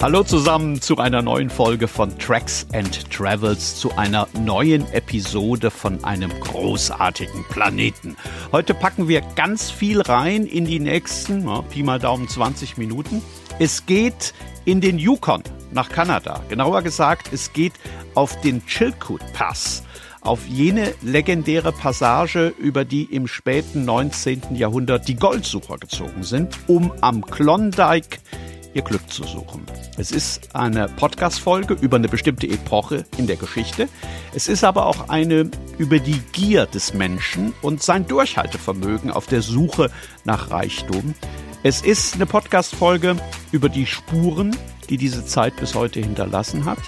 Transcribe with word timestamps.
Hallo 0.00 0.22
zusammen 0.22 0.80
zu 0.80 0.98
einer 0.98 1.22
neuen 1.22 1.50
Folge 1.50 1.88
von 1.88 2.16
Tracks 2.20 2.68
and 2.72 3.10
Travels, 3.10 3.74
zu 3.74 3.96
einer 3.96 4.28
neuen 4.40 4.86
Episode 4.92 5.72
von 5.72 6.04
einem 6.04 6.30
großartigen 6.38 7.44
Planeten. 7.48 8.16
Heute 8.52 8.74
packen 8.74 9.08
wir 9.08 9.22
ganz 9.34 9.72
viel 9.72 10.00
rein 10.00 10.46
in 10.46 10.66
die 10.66 10.78
nächsten, 10.78 11.48
ja, 11.48 11.62
Pi 11.62 11.82
mal 11.82 11.98
Daumen 11.98 12.28
20 12.28 12.78
Minuten. 12.78 13.22
Es 13.58 13.86
geht 13.86 14.34
in 14.64 14.80
den 14.80 15.00
Yukon 15.00 15.42
nach 15.72 15.88
Kanada. 15.88 16.44
Genauer 16.48 16.82
gesagt, 16.82 17.32
es 17.32 17.52
geht 17.52 17.72
auf 18.14 18.40
den 18.40 18.64
Chilkoot 18.66 19.20
Pass 19.32 19.82
auf 20.20 20.46
jene 20.46 20.94
legendäre 21.02 21.72
Passage, 21.72 22.52
über 22.58 22.84
die 22.84 23.04
im 23.04 23.26
späten 23.26 23.84
19. 23.84 24.54
Jahrhundert 24.54 25.08
die 25.08 25.16
Goldsucher 25.16 25.78
gezogen 25.78 26.22
sind, 26.22 26.56
um 26.66 26.92
am 27.00 27.24
Klondike 27.24 28.18
ihr 28.74 28.82
Glück 28.82 29.10
zu 29.10 29.24
suchen. 29.24 29.64
Es 29.96 30.10
ist 30.10 30.54
eine 30.54 30.88
Podcast-Folge 30.88 31.76
über 31.80 31.96
eine 31.96 32.08
bestimmte 32.08 32.46
Epoche 32.46 33.04
in 33.16 33.26
der 33.26 33.36
Geschichte. 33.36 33.88
Es 34.34 34.48
ist 34.48 34.64
aber 34.64 34.86
auch 34.86 35.08
eine 35.08 35.50
über 35.78 35.98
die 35.98 36.20
Gier 36.32 36.66
des 36.66 36.94
Menschen 36.94 37.52
und 37.62 37.82
sein 37.82 38.06
Durchhaltevermögen 38.06 39.10
auf 39.10 39.26
der 39.26 39.42
Suche 39.42 39.90
nach 40.24 40.50
Reichtum. 40.50 41.14
Es 41.62 41.82
ist 41.82 42.14
eine 42.14 42.26
Podcast-Folge 42.26 43.16
über 43.50 43.68
die 43.68 43.86
Spuren, 43.86 44.56
die 44.88 44.96
diese 44.96 45.24
Zeit 45.24 45.56
bis 45.56 45.74
heute 45.74 46.00
hinterlassen 46.00 46.64
hat. 46.64 46.78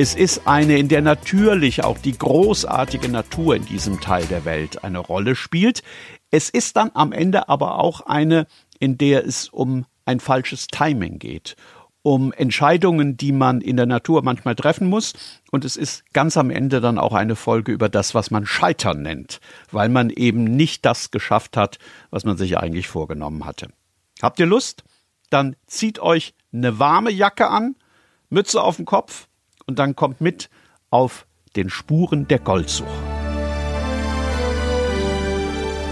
Es 0.00 0.14
ist 0.14 0.46
eine, 0.46 0.78
in 0.78 0.88
der 0.88 1.02
natürlich 1.02 1.82
auch 1.82 1.98
die 1.98 2.16
großartige 2.16 3.08
Natur 3.08 3.56
in 3.56 3.64
diesem 3.66 4.00
Teil 4.00 4.24
der 4.26 4.44
Welt 4.44 4.84
eine 4.84 5.00
Rolle 5.00 5.34
spielt. 5.34 5.82
Es 6.30 6.48
ist 6.50 6.76
dann 6.76 6.92
am 6.94 7.10
Ende 7.10 7.48
aber 7.48 7.80
auch 7.80 8.02
eine, 8.02 8.46
in 8.78 8.96
der 8.96 9.26
es 9.26 9.48
um 9.48 9.86
ein 10.08 10.20
falsches 10.20 10.68
Timing 10.68 11.18
geht, 11.18 11.54
um 12.02 12.32
Entscheidungen, 12.32 13.18
die 13.18 13.30
man 13.30 13.60
in 13.60 13.76
der 13.76 13.84
Natur 13.84 14.22
manchmal 14.22 14.54
treffen 14.54 14.88
muss. 14.88 15.12
Und 15.50 15.66
es 15.66 15.76
ist 15.76 16.02
ganz 16.14 16.38
am 16.38 16.50
Ende 16.50 16.80
dann 16.80 16.98
auch 16.98 17.12
eine 17.12 17.36
Folge 17.36 17.72
über 17.72 17.90
das, 17.90 18.14
was 18.14 18.30
man 18.30 18.46
Scheitern 18.46 19.02
nennt, 19.02 19.40
weil 19.70 19.90
man 19.90 20.08
eben 20.08 20.44
nicht 20.44 20.86
das 20.86 21.10
geschafft 21.10 21.58
hat, 21.58 21.78
was 22.10 22.24
man 22.24 22.38
sich 22.38 22.56
eigentlich 22.56 22.88
vorgenommen 22.88 23.44
hatte. 23.44 23.68
Habt 24.22 24.40
ihr 24.40 24.46
Lust? 24.46 24.82
Dann 25.28 25.56
zieht 25.66 25.98
euch 25.98 26.34
eine 26.54 26.78
warme 26.78 27.10
Jacke 27.10 27.48
an, 27.48 27.76
Mütze 28.30 28.62
auf 28.62 28.76
dem 28.76 28.86
Kopf 28.86 29.28
und 29.66 29.78
dann 29.78 29.94
kommt 29.94 30.22
mit 30.22 30.48
auf 30.88 31.26
den 31.54 31.68
Spuren 31.68 32.26
der 32.28 32.38
Goldsuche. 32.38 32.88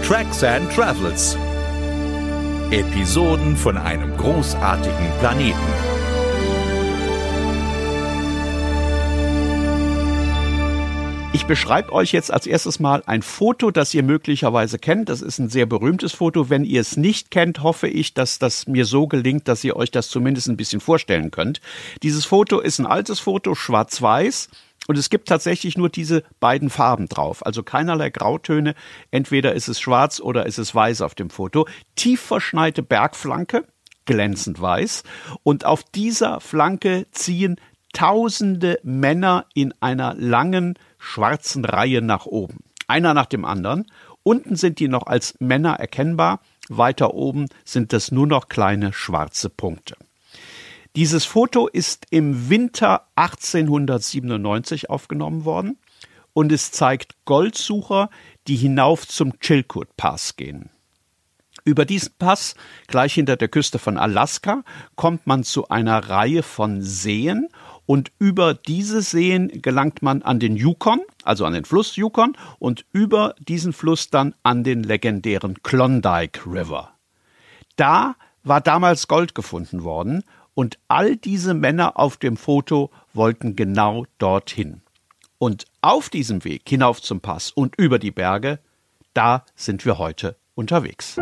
Tracks 0.01 0.43
and 0.43 0.71
Travels 0.71 1.37
Episoden 2.71 3.55
von 3.55 3.77
einem 3.77 4.17
großartigen 4.17 5.09
Planeten. 5.19 5.55
Ich 11.31 11.45
beschreibe 11.45 11.93
euch 11.93 12.11
jetzt 12.11 12.29
als 12.29 12.45
erstes 12.45 12.81
mal 12.81 13.03
ein 13.05 13.21
Foto, 13.21 13.71
das 13.71 13.93
ihr 13.93 14.03
möglicherweise 14.03 14.79
kennt. 14.79 15.07
Das 15.07 15.21
ist 15.21 15.39
ein 15.39 15.47
sehr 15.47 15.65
berühmtes 15.65 16.11
Foto. 16.11 16.49
Wenn 16.49 16.65
ihr 16.65 16.81
es 16.81 16.97
nicht 16.97 17.31
kennt, 17.31 17.63
hoffe 17.63 17.87
ich, 17.87 18.13
dass 18.13 18.37
das 18.37 18.67
mir 18.67 18.83
so 18.83 19.07
gelingt, 19.07 19.47
dass 19.47 19.63
ihr 19.63 19.77
euch 19.77 19.91
das 19.91 20.09
zumindest 20.09 20.49
ein 20.49 20.57
bisschen 20.57 20.81
vorstellen 20.81 21.31
könnt. 21.31 21.61
Dieses 22.03 22.25
Foto 22.25 22.59
ist 22.59 22.79
ein 22.79 22.85
altes 22.85 23.21
Foto, 23.21 23.55
schwarz-weiß. 23.55 24.49
Und 24.87 24.97
es 24.97 25.09
gibt 25.09 25.27
tatsächlich 25.27 25.77
nur 25.77 25.89
diese 25.89 26.23
beiden 26.39 26.69
Farben 26.69 27.07
drauf, 27.07 27.45
also 27.45 27.61
keinerlei 27.61 28.09
Grautöne. 28.09 28.73
Entweder 29.11 29.53
ist 29.53 29.67
es 29.67 29.79
schwarz 29.79 30.19
oder 30.19 30.45
ist 30.45 30.57
es 30.57 30.73
weiß 30.73 31.01
auf 31.01 31.13
dem 31.13 31.29
Foto. 31.29 31.67
Tief 31.95 32.21
verschneite 32.21 32.81
Bergflanke, 32.81 33.65
glänzend 34.05 34.59
weiß. 34.59 35.03
Und 35.43 35.65
auf 35.65 35.83
dieser 35.83 36.39
Flanke 36.39 37.05
ziehen 37.11 37.57
tausende 37.93 38.79
Männer 38.83 39.45
in 39.53 39.73
einer 39.81 40.15
langen 40.15 40.79
schwarzen 40.97 41.65
Reihe 41.65 42.01
nach 42.01 42.25
oben. 42.25 42.59
Einer 42.87 43.13
nach 43.13 43.25
dem 43.25 43.43
anderen. 43.43 43.85
Unten 44.23 44.55
sind 44.55 44.79
die 44.79 44.87
noch 44.87 45.07
als 45.07 45.35
Männer 45.39 45.73
erkennbar. 45.73 46.39
Weiter 46.69 47.13
oben 47.13 47.47
sind 47.65 47.93
es 47.93 48.11
nur 48.11 48.27
noch 48.27 48.47
kleine 48.47 48.93
schwarze 48.93 49.49
Punkte. 49.49 49.95
Dieses 50.95 51.25
Foto 51.25 51.67
ist 51.67 52.05
im 52.09 52.49
Winter 52.49 53.07
1897 53.15 54.89
aufgenommen 54.89 55.45
worden 55.45 55.77
und 56.33 56.51
es 56.51 56.71
zeigt 56.71 57.15
Goldsucher, 57.25 58.09
die 58.47 58.55
hinauf 58.55 59.07
zum 59.07 59.39
Chilkoot 59.39 59.95
Pass 59.97 60.35
gehen. 60.35 60.69
Über 61.65 61.83
diesen 61.83 62.13
Pass, 62.17 62.55
gleich 62.87 63.15
hinter 63.15 63.35
der 63.35 63.49
Küste 63.49 63.77
von 63.77 63.97
Alaska, 63.97 64.63
kommt 64.95 65.27
man 65.27 65.43
zu 65.43 65.67
einer 65.67 66.09
Reihe 66.09 66.41
von 66.41 66.81
Seen 66.81 67.49
und 67.85 68.11
über 68.19 68.53
diese 68.53 69.01
Seen 69.01 69.61
gelangt 69.61 70.01
man 70.01 70.21
an 70.21 70.39
den 70.39 70.55
Yukon, 70.55 71.01
also 71.23 71.45
an 71.45 71.53
den 71.53 71.65
Fluss 71.65 71.95
Yukon 71.95 72.37
und 72.59 72.85
über 72.93 73.35
diesen 73.39 73.73
Fluss 73.73 74.09
dann 74.09 74.33
an 74.43 74.63
den 74.63 74.83
legendären 74.83 75.61
Klondike 75.61 76.45
River. 76.45 76.91
Da 77.75 78.15
war 78.43 78.61
damals 78.61 79.07
Gold 79.07 79.35
gefunden 79.35 79.83
worden 79.83 80.23
und 80.57 80.79
all 80.87 81.15
diese 81.17 81.53
Männer 81.53 81.99
auf 81.99 82.17
dem 82.17 82.35
Foto 82.35 82.89
wollten 83.13 83.55
genau 83.55 84.07
dorthin. 84.17 84.81
Und 85.37 85.65
auf 85.81 86.09
diesem 86.09 86.43
Weg 86.45 86.63
hinauf 86.67 86.99
zum 86.99 87.21
Pass 87.21 87.51
und 87.51 87.75
über 87.77 87.99
die 87.99 88.09
Berge, 88.09 88.57
da 89.13 89.45
sind 89.55 89.85
wir 89.85 89.99
heute 89.99 90.35
unterwegs. 90.55 91.19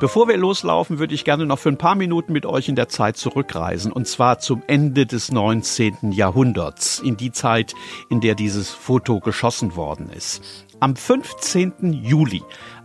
Bevor 0.00 0.26
wir 0.28 0.36
loslaufen, 0.38 0.98
würde 0.98 1.14
ich 1.14 1.26
gerne 1.26 1.44
noch 1.44 1.58
für 1.58 1.68
ein 1.68 1.76
paar 1.76 1.94
Minuten 1.94 2.32
mit 2.32 2.46
euch 2.46 2.70
in 2.70 2.74
der 2.74 2.88
Zeit 2.88 3.18
zurückreisen, 3.18 3.92
und 3.92 4.08
zwar 4.08 4.38
zum 4.38 4.62
Ende 4.66 5.04
des 5.04 5.30
19. 5.30 6.12
Jahrhunderts, 6.12 7.00
in 7.00 7.18
die 7.18 7.32
Zeit, 7.32 7.74
in 8.08 8.22
der 8.22 8.34
dieses 8.34 8.70
Foto 8.70 9.20
geschossen 9.20 9.76
worden 9.76 10.08
ist. 10.08 10.42
Am 10.80 10.96
15. 10.96 11.92
Juli 12.02 12.42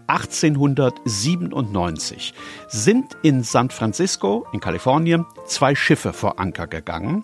1897 0.08 2.34
sind 2.68 3.16
in 3.24 3.44
San 3.44 3.70
Francisco 3.70 4.46
in 4.52 4.60
Kalifornien 4.60 5.26
zwei 5.46 5.74
Schiffe 5.74 6.12
vor 6.12 6.38
Anker 6.38 6.68
gegangen 6.68 7.24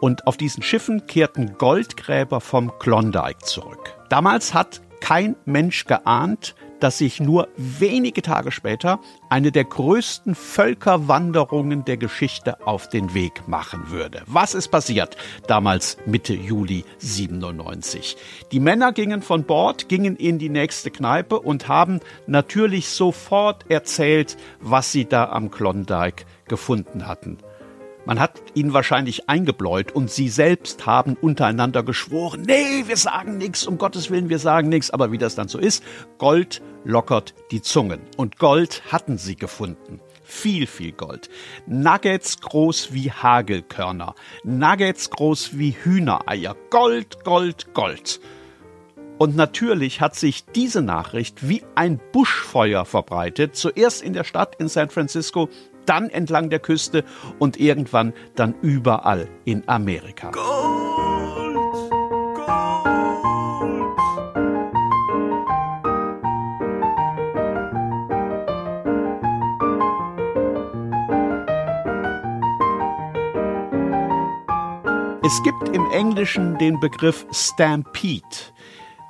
und 0.00 0.26
auf 0.26 0.36
diesen 0.36 0.64
Schiffen 0.64 1.06
kehrten 1.06 1.56
Goldgräber 1.58 2.40
vom 2.40 2.76
Klondike 2.80 3.44
zurück. 3.44 3.94
Damals 4.08 4.52
hat 4.52 4.80
kein 5.00 5.36
Mensch 5.44 5.84
geahnt, 5.84 6.56
dass 6.80 6.98
sich 6.98 7.20
nur 7.20 7.48
wenige 7.56 8.22
Tage 8.22 8.52
später 8.52 9.00
eine 9.28 9.52
der 9.52 9.64
größten 9.64 10.34
Völkerwanderungen 10.34 11.84
der 11.84 11.96
Geschichte 11.96 12.66
auf 12.66 12.88
den 12.88 13.14
Weg 13.14 13.48
machen 13.48 13.90
würde. 13.90 14.22
Was 14.26 14.54
ist 14.54 14.68
passiert 14.68 15.16
damals 15.46 15.98
Mitte 16.06 16.34
Juli 16.34 16.84
97? 16.98 18.16
Die 18.52 18.60
Männer 18.60 18.92
gingen 18.92 19.22
von 19.22 19.44
Bord, 19.44 19.88
gingen 19.88 20.16
in 20.16 20.38
die 20.38 20.50
nächste 20.50 20.90
Kneipe 20.90 21.40
und 21.40 21.68
haben 21.68 22.00
natürlich 22.26 22.88
sofort 22.88 23.70
erzählt, 23.70 24.36
was 24.60 24.92
sie 24.92 25.04
da 25.04 25.28
am 25.30 25.50
Klondike 25.50 26.24
gefunden 26.46 27.06
hatten. 27.06 27.38
Man 28.08 28.20
hat 28.20 28.40
ihnen 28.54 28.72
wahrscheinlich 28.72 29.28
eingebläut 29.28 29.92
und 29.92 30.10
sie 30.10 30.30
selbst 30.30 30.86
haben 30.86 31.14
untereinander 31.20 31.82
geschworen, 31.82 32.40
nee, 32.40 32.84
wir 32.86 32.96
sagen 32.96 33.36
nichts, 33.36 33.66
um 33.66 33.76
Gottes 33.76 34.10
Willen, 34.10 34.30
wir 34.30 34.38
sagen 34.38 34.70
nichts. 34.70 34.90
Aber 34.90 35.12
wie 35.12 35.18
das 35.18 35.34
dann 35.34 35.48
so 35.48 35.58
ist, 35.58 35.84
Gold 36.16 36.62
lockert 36.84 37.34
die 37.50 37.60
Zungen. 37.60 38.00
Und 38.16 38.38
Gold 38.38 38.80
hatten 38.90 39.18
sie 39.18 39.36
gefunden. 39.36 40.00
Viel, 40.24 40.66
viel 40.66 40.92
Gold. 40.92 41.28
Nuggets 41.66 42.40
groß 42.40 42.94
wie 42.94 43.12
Hagelkörner. 43.12 44.14
Nuggets 44.42 45.10
groß 45.10 45.58
wie 45.58 45.72
Hühnereier. 45.72 46.56
Gold, 46.70 47.24
Gold, 47.24 47.74
Gold. 47.74 48.20
Und 49.18 49.36
natürlich 49.36 50.00
hat 50.00 50.14
sich 50.14 50.46
diese 50.46 50.80
Nachricht 50.80 51.46
wie 51.46 51.62
ein 51.74 52.00
Buschfeuer 52.12 52.86
verbreitet, 52.86 53.54
zuerst 53.54 54.00
in 54.00 54.14
der 54.14 54.24
Stadt 54.24 54.54
in 54.58 54.68
San 54.68 54.88
Francisco, 54.88 55.50
dann 55.88 56.10
entlang 56.10 56.50
der 56.50 56.58
Küste 56.58 57.04
und 57.38 57.58
irgendwann 57.58 58.12
dann 58.34 58.54
überall 58.62 59.28
in 59.44 59.62
Amerika. 59.66 60.30
Gold, 60.30 61.54
Gold. 62.36 62.88
Es 75.24 75.42
gibt 75.42 75.76
im 75.76 75.86
Englischen 75.90 76.56
den 76.58 76.80
Begriff 76.80 77.26
Stampede 77.32 78.22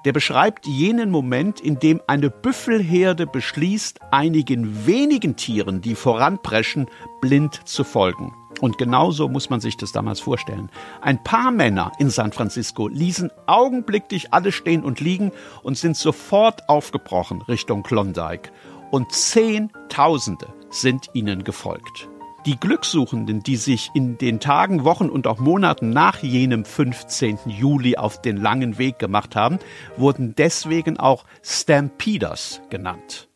der 0.08 0.14
beschreibt 0.14 0.66
jenen 0.66 1.10
Moment, 1.10 1.60
in 1.60 1.81
dem 1.81 2.00
eine 2.06 2.31
Büffelherde 2.31 3.26
beschließt, 3.26 4.00
einigen 4.10 4.87
wenigen 4.87 5.37
Tieren, 5.37 5.82
die 5.82 5.94
voranpreschen, 5.94 6.87
blind 7.20 7.60
zu 7.69 7.84
folgen. 7.84 8.34
Und 8.62 8.78
genauso 8.78 9.28
muss 9.28 9.50
man 9.50 9.60
sich 9.60 9.76
das 9.76 9.93
damals 9.93 10.20
vorstellen. 10.20 10.70
Ein 11.02 11.22
paar 11.22 11.50
Männer 11.50 11.93
in 11.99 12.08
San 12.08 12.32
Francisco 12.32 12.88
ließen 12.88 13.31
augenblicklich 13.44 14.32
alles 14.32 14.55
stehen 14.55 14.82
und 14.82 15.00
liegen 15.00 15.31
und 15.62 15.76
sind 15.76 15.94
sofort 15.94 16.70
aufgebrochen 16.70 17.43
Richtung 17.43 17.82
Klondike. 17.82 18.50
Und 18.90 19.12
Zehntausende 19.12 20.46
sind 20.70 21.10
ihnen 21.12 21.44
gefolgt. 21.44 22.08
Die 22.48 22.58
Glückssuchenden, 22.58 23.42
die 23.42 23.56
sich 23.56 23.90
in 23.92 24.16
den 24.16 24.40
Tagen, 24.40 24.82
Wochen 24.84 25.10
und 25.10 25.26
auch 25.26 25.38
Monaten 25.38 25.90
nach 25.90 26.22
jenem 26.22 26.64
15. 26.64 27.40
Juli 27.44 27.98
auf 27.98 28.22
den 28.22 28.38
langen 28.38 28.78
Weg 28.78 28.98
gemacht 28.98 29.36
haben, 29.36 29.58
wurden 29.98 30.34
deswegen 30.34 30.98
auch 30.98 31.26
Stampeders 31.42 32.62
genannt. 32.70 33.28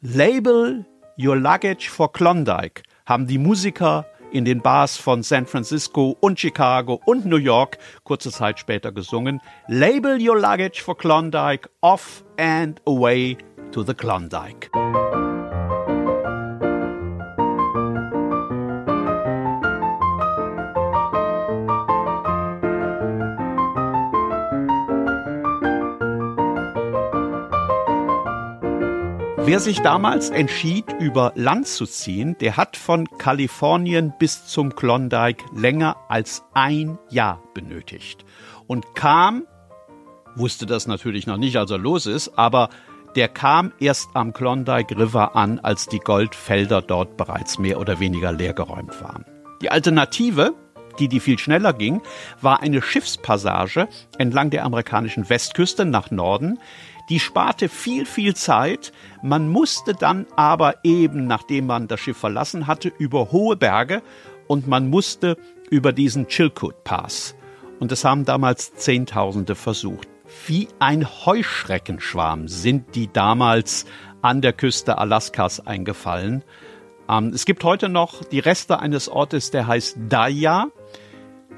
Label 0.00 0.84
Your 1.16 1.36
Luggage 1.36 1.88
for 1.88 2.12
Klondike 2.12 2.82
haben 3.06 3.28
die 3.28 3.38
Musiker 3.38 4.04
in 4.32 4.44
den 4.44 4.62
Bars 4.62 4.96
von 4.96 5.22
San 5.22 5.46
Francisco 5.46 6.16
und 6.18 6.40
Chicago 6.40 7.00
und 7.04 7.24
New 7.24 7.36
York 7.36 7.78
kurze 8.02 8.32
Zeit 8.32 8.58
später 8.58 8.90
gesungen. 8.90 9.40
Label 9.68 10.18
Your 10.20 10.40
Luggage 10.40 10.82
for 10.82 10.98
Klondike, 10.98 11.70
off 11.82 12.24
and 12.36 12.82
away 12.84 13.38
to 13.70 13.84
the 13.84 13.94
Klondike. 13.94 14.72
Wer 29.48 29.60
sich 29.60 29.80
damals 29.80 30.28
entschied, 30.28 30.84
über 31.00 31.32
Land 31.34 31.66
zu 31.68 31.86
ziehen, 31.86 32.36
der 32.38 32.58
hat 32.58 32.76
von 32.76 33.08
Kalifornien 33.16 34.12
bis 34.18 34.44
zum 34.44 34.76
Klondike 34.76 35.42
länger 35.56 35.96
als 36.10 36.44
ein 36.52 36.98
Jahr 37.08 37.42
benötigt 37.54 38.26
und 38.66 38.94
kam, 38.94 39.44
wusste 40.36 40.66
das 40.66 40.86
natürlich 40.86 41.26
noch 41.26 41.38
nicht, 41.38 41.56
als 41.56 41.70
er 41.70 41.78
los 41.78 42.04
ist, 42.04 42.36
aber 42.36 42.68
der 43.16 43.28
kam 43.28 43.72
erst 43.80 44.10
am 44.12 44.34
Klondike 44.34 44.94
River 44.98 45.34
an, 45.34 45.58
als 45.60 45.86
die 45.86 46.00
Goldfelder 46.00 46.82
dort 46.82 47.16
bereits 47.16 47.58
mehr 47.58 47.80
oder 47.80 48.00
weniger 48.00 48.32
leergeräumt 48.32 49.00
waren. 49.00 49.24
Die 49.62 49.70
Alternative, 49.70 50.52
die, 50.98 51.08
die 51.08 51.20
viel 51.20 51.38
schneller 51.38 51.72
ging, 51.72 52.02
war 52.42 52.60
eine 52.60 52.82
Schiffspassage 52.82 53.88
entlang 54.18 54.50
der 54.50 54.66
amerikanischen 54.66 55.30
Westküste 55.30 55.86
nach 55.86 56.10
Norden, 56.10 56.58
die 57.08 57.20
sparte 57.20 57.68
viel, 57.68 58.06
viel 58.06 58.34
Zeit. 58.34 58.92
Man 59.22 59.48
musste 59.48 59.94
dann 59.94 60.26
aber 60.36 60.76
eben, 60.84 61.26
nachdem 61.26 61.66
man 61.66 61.88
das 61.88 62.00
Schiff 62.00 62.18
verlassen 62.18 62.66
hatte, 62.66 62.92
über 62.98 63.32
hohe 63.32 63.56
Berge 63.56 64.02
und 64.46 64.66
man 64.66 64.88
musste 64.88 65.36
über 65.70 65.92
diesen 65.92 66.28
Chilkoot 66.28 66.84
Pass. 66.84 67.34
Und 67.78 67.92
das 67.92 68.04
haben 68.04 68.24
damals 68.24 68.74
Zehntausende 68.74 69.54
versucht. 69.54 70.08
Wie 70.46 70.68
ein 70.78 71.06
Heuschreckenschwarm 71.06 72.48
sind 72.48 72.94
die 72.94 73.10
damals 73.12 73.86
an 74.20 74.42
der 74.42 74.52
Küste 74.52 74.98
Alaskas 74.98 75.66
eingefallen. 75.66 76.44
Ähm, 77.08 77.28
es 77.28 77.44
gibt 77.44 77.64
heute 77.64 77.88
noch 77.88 78.24
die 78.24 78.40
Reste 78.40 78.80
eines 78.80 79.08
Ortes, 79.08 79.50
der 79.50 79.66
heißt 79.66 79.96
Daya. 80.08 80.68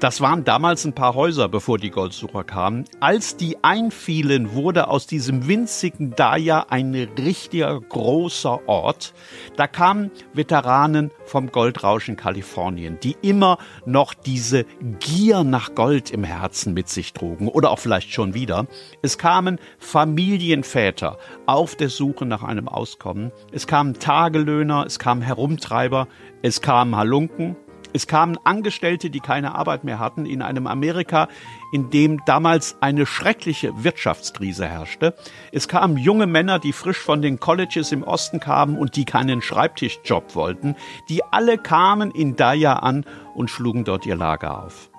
Das 0.01 0.19
waren 0.19 0.43
damals 0.43 0.83
ein 0.83 0.93
paar 0.93 1.13
Häuser, 1.13 1.47
bevor 1.47 1.77
die 1.77 1.91
Goldsucher 1.91 2.43
kamen. 2.43 2.85
Als 2.99 3.37
die 3.37 3.63
einfielen, 3.63 4.53
wurde 4.53 4.87
aus 4.87 5.05
diesem 5.05 5.47
winzigen 5.47 6.15
Daya 6.15 6.65
ein 6.69 6.95
richtiger 6.95 7.79
großer 7.79 8.67
Ort. 8.67 9.13
Da 9.57 9.67
kamen 9.67 10.09
Veteranen 10.33 11.11
vom 11.25 11.51
Goldrauschen 11.51 12.15
Kalifornien, 12.15 12.97
die 13.03 13.15
immer 13.21 13.59
noch 13.85 14.15
diese 14.15 14.65
Gier 14.99 15.43
nach 15.43 15.75
Gold 15.75 16.09
im 16.09 16.23
Herzen 16.23 16.73
mit 16.73 16.89
sich 16.89 17.13
trugen 17.13 17.47
oder 17.47 17.69
auch 17.69 17.77
vielleicht 17.77 18.11
schon 18.11 18.33
wieder. 18.33 18.65
Es 19.03 19.19
kamen 19.19 19.59
Familienväter 19.77 21.19
auf 21.45 21.75
der 21.75 21.89
Suche 21.89 22.25
nach 22.25 22.41
einem 22.41 22.67
Auskommen. 22.67 23.31
Es 23.51 23.67
kamen 23.67 23.93
Tagelöhner, 23.93 24.83
es 24.87 24.97
kamen 24.97 25.21
Herumtreiber, 25.21 26.07
es 26.41 26.61
kamen 26.61 26.95
Halunken, 26.95 27.55
es 27.93 28.07
kamen 28.07 28.37
Angestellte, 28.43 29.09
die 29.09 29.19
keine 29.19 29.55
Arbeit 29.55 29.83
mehr 29.83 29.99
hatten, 29.99 30.25
in 30.25 30.41
einem 30.41 30.67
Amerika, 30.67 31.27
in 31.71 31.89
dem 31.89 32.23
damals 32.25 32.77
eine 32.81 33.05
schreckliche 33.05 33.83
Wirtschaftskrise 33.83 34.67
herrschte. 34.67 35.15
Es 35.51 35.67
kamen 35.67 35.97
junge 35.97 36.27
Männer, 36.27 36.59
die 36.59 36.73
frisch 36.73 36.99
von 36.99 37.21
den 37.21 37.39
Colleges 37.39 37.91
im 37.91 38.03
Osten 38.03 38.39
kamen 38.39 38.77
und 38.77 38.95
die 38.95 39.05
keinen 39.05 39.41
Schreibtischjob 39.41 40.35
wollten. 40.35 40.75
Die 41.09 41.23
alle 41.23 41.57
kamen 41.57 42.11
in 42.11 42.35
Daya 42.35 42.73
an 42.73 43.05
und 43.35 43.49
schlugen 43.49 43.83
dort 43.83 44.05
ihr 44.05 44.15
Lager 44.15 44.63
auf. 44.63 44.89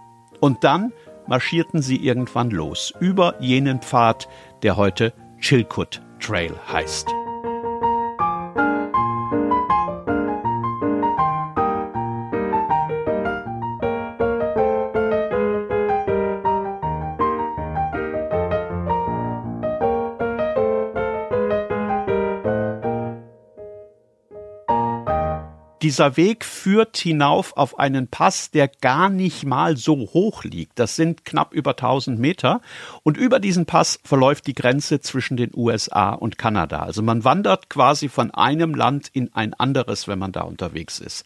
Und 0.41 0.65
dann 0.65 0.93
marschierten 1.27 1.83
sie 1.83 1.97
irgendwann 1.97 2.51
los 2.51 2.93
über 3.01 3.41
jenen 3.41 3.81
Pfad, 3.81 4.29
der 4.63 4.77
heute 4.77 5.13
Chilkoot 5.41 6.03
Trail 6.21 6.55
heißt. 6.73 7.22
Dieser 25.83 26.17
Weg 26.17 26.45
führt 26.45 26.97
hinauf 26.97 27.57
auf 27.57 27.77
einen 27.77 28.07
Pass, 28.07 28.53
der 28.53 28.69
gar 28.69 29.09
nicht 29.09 29.45
mal 29.45 29.77
so 29.77 29.97
hoch 29.97 30.45
liegt. 30.45 30.79
Das 30.79 30.95
sind 30.95 31.25
knapp 31.25 31.53
über 31.53 31.73
1000 31.73 32.21
Meter. 32.21 32.61
Und 33.03 33.17
über 33.17 33.41
diesen 33.41 33.67
Pass 33.67 33.99
verläuft 34.05 34.47
die 34.47 34.55
Grenze 34.55 35.01
zwischen 35.01 35.37
den 35.37 35.51
USA 35.57 36.11
und 36.11 36.39
Kanada. 36.39 36.85
Also 36.85 37.03
man 37.03 37.25
wandert 37.25 37.69
quasi 37.69 38.09
von 38.09 38.31
einem 38.31 38.77
Land 38.77 39.09
in 39.13 39.35
ein 39.35 39.55
anderes, 39.55 40.07
wenn 40.07 40.21
man 40.21 40.31
da 40.31 40.43
unterwegs 40.43 41.01
ist. 41.01 41.25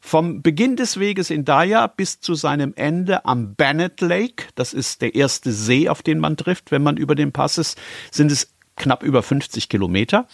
Vom 0.00 0.40
Beginn 0.40 0.76
des 0.76 1.00
Weges 1.00 1.30
in 1.30 1.44
Daya 1.44 1.88
bis 1.88 2.20
zu 2.20 2.36
seinem 2.36 2.74
Ende 2.76 3.24
am 3.24 3.56
Bennett 3.56 4.00
Lake, 4.00 4.44
das 4.54 4.72
ist 4.72 5.02
der 5.02 5.16
erste 5.16 5.50
See, 5.50 5.88
auf 5.88 6.02
den 6.04 6.20
man 6.20 6.36
trifft, 6.36 6.70
wenn 6.70 6.84
man 6.84 6.96
über 6.96 7.16
den 7.16 7.32
Pass 7.32 7.58
ist, 7.58 7.76
sind 8.12 8.30
es 8.30 8.54
knapp 8.76 9.02
über 9.02 9.24
50 9.24 9.68
Kilometer. 9.68 10.28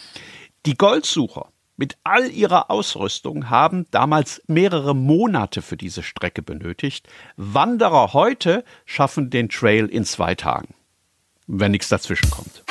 Die 0.67 0.75
Goldsucher 0.75 1.52
mit 1.75 1.97
all 2.03 2.29
ihrer 2.29 2.69
Ausrüstung 2.69 3.49
haben 3.49 3.85
damals 3.91 4.41
mehrere 4.47 4.95
Monate 4.95 5.61
für 5.61 5.77
diese 5.77 6.03
Strecke 6.03 6.41
benötigt. 6.41 7.07
Wanderer 7.35 8.13
heute 8.13 8.63
schaffen 8.85 9.29
den 9.29 9.49
Trail 9.49 9.87
in 9.87 10.05
zwei 10.05 10.35
Tagen, 10.35 10.75
wenn 11.47 11.71
nichts 11.71 11.89
dazwischen 11.89 12.29
kommt. 12.29 12.63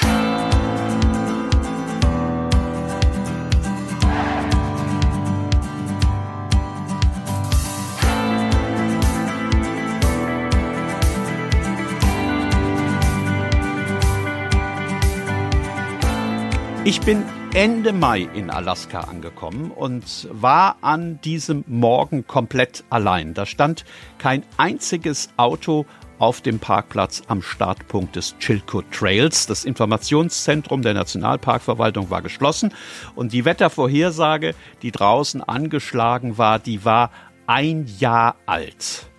Ich 16.85 17.00
bin 17.00 17.25
Ende 17.54 17.92
Mai 17.92 18.30
in 18.32 18.49
Alaska 18.49 19.00
angekommen 19.00 19.71
und 19.73 20.26
war 20.30 20.76
an 20.80 21.21
diesem 21.21 21.64
Morgen 21.66 22.26
komplett 22.26 22.82
allein. 22.88 23.35
Da 23.35 23.44
stand 23.44 23.85
kein 24.16 24.42
einziges 24.56 25.28
Auto 25.37 25.85
auf 26.18 26.40
dem 26.40 26.61
Parkplatz 26.61 27.25
am 27.26 27.42
Startpunkt 27.42 28.16
des 28.16 28.38
Chilkoot 28.38 28.90
Trails. 28.90 29.47
Das 29.47 29.66
Informationszentrum 29.66 30.80
der 30.80 30.94
Nationalparkverwaltung 30.94 32.09
war 32.09 32.23
geschlossen 32.23 32.73
und 33.16 33.35
die 33.35 33.44
Wettervorhersage, 33.44 34.54
die 34.80 34.90
draußen 34.90 35.42
angeschlagen 35.42 36.38
war, 36.38 36.59
die 36.59 36.87
war 36.87 37.11
ein 37.47 37.87
Jahr 37.99 38.37
alt. 38.47 39.11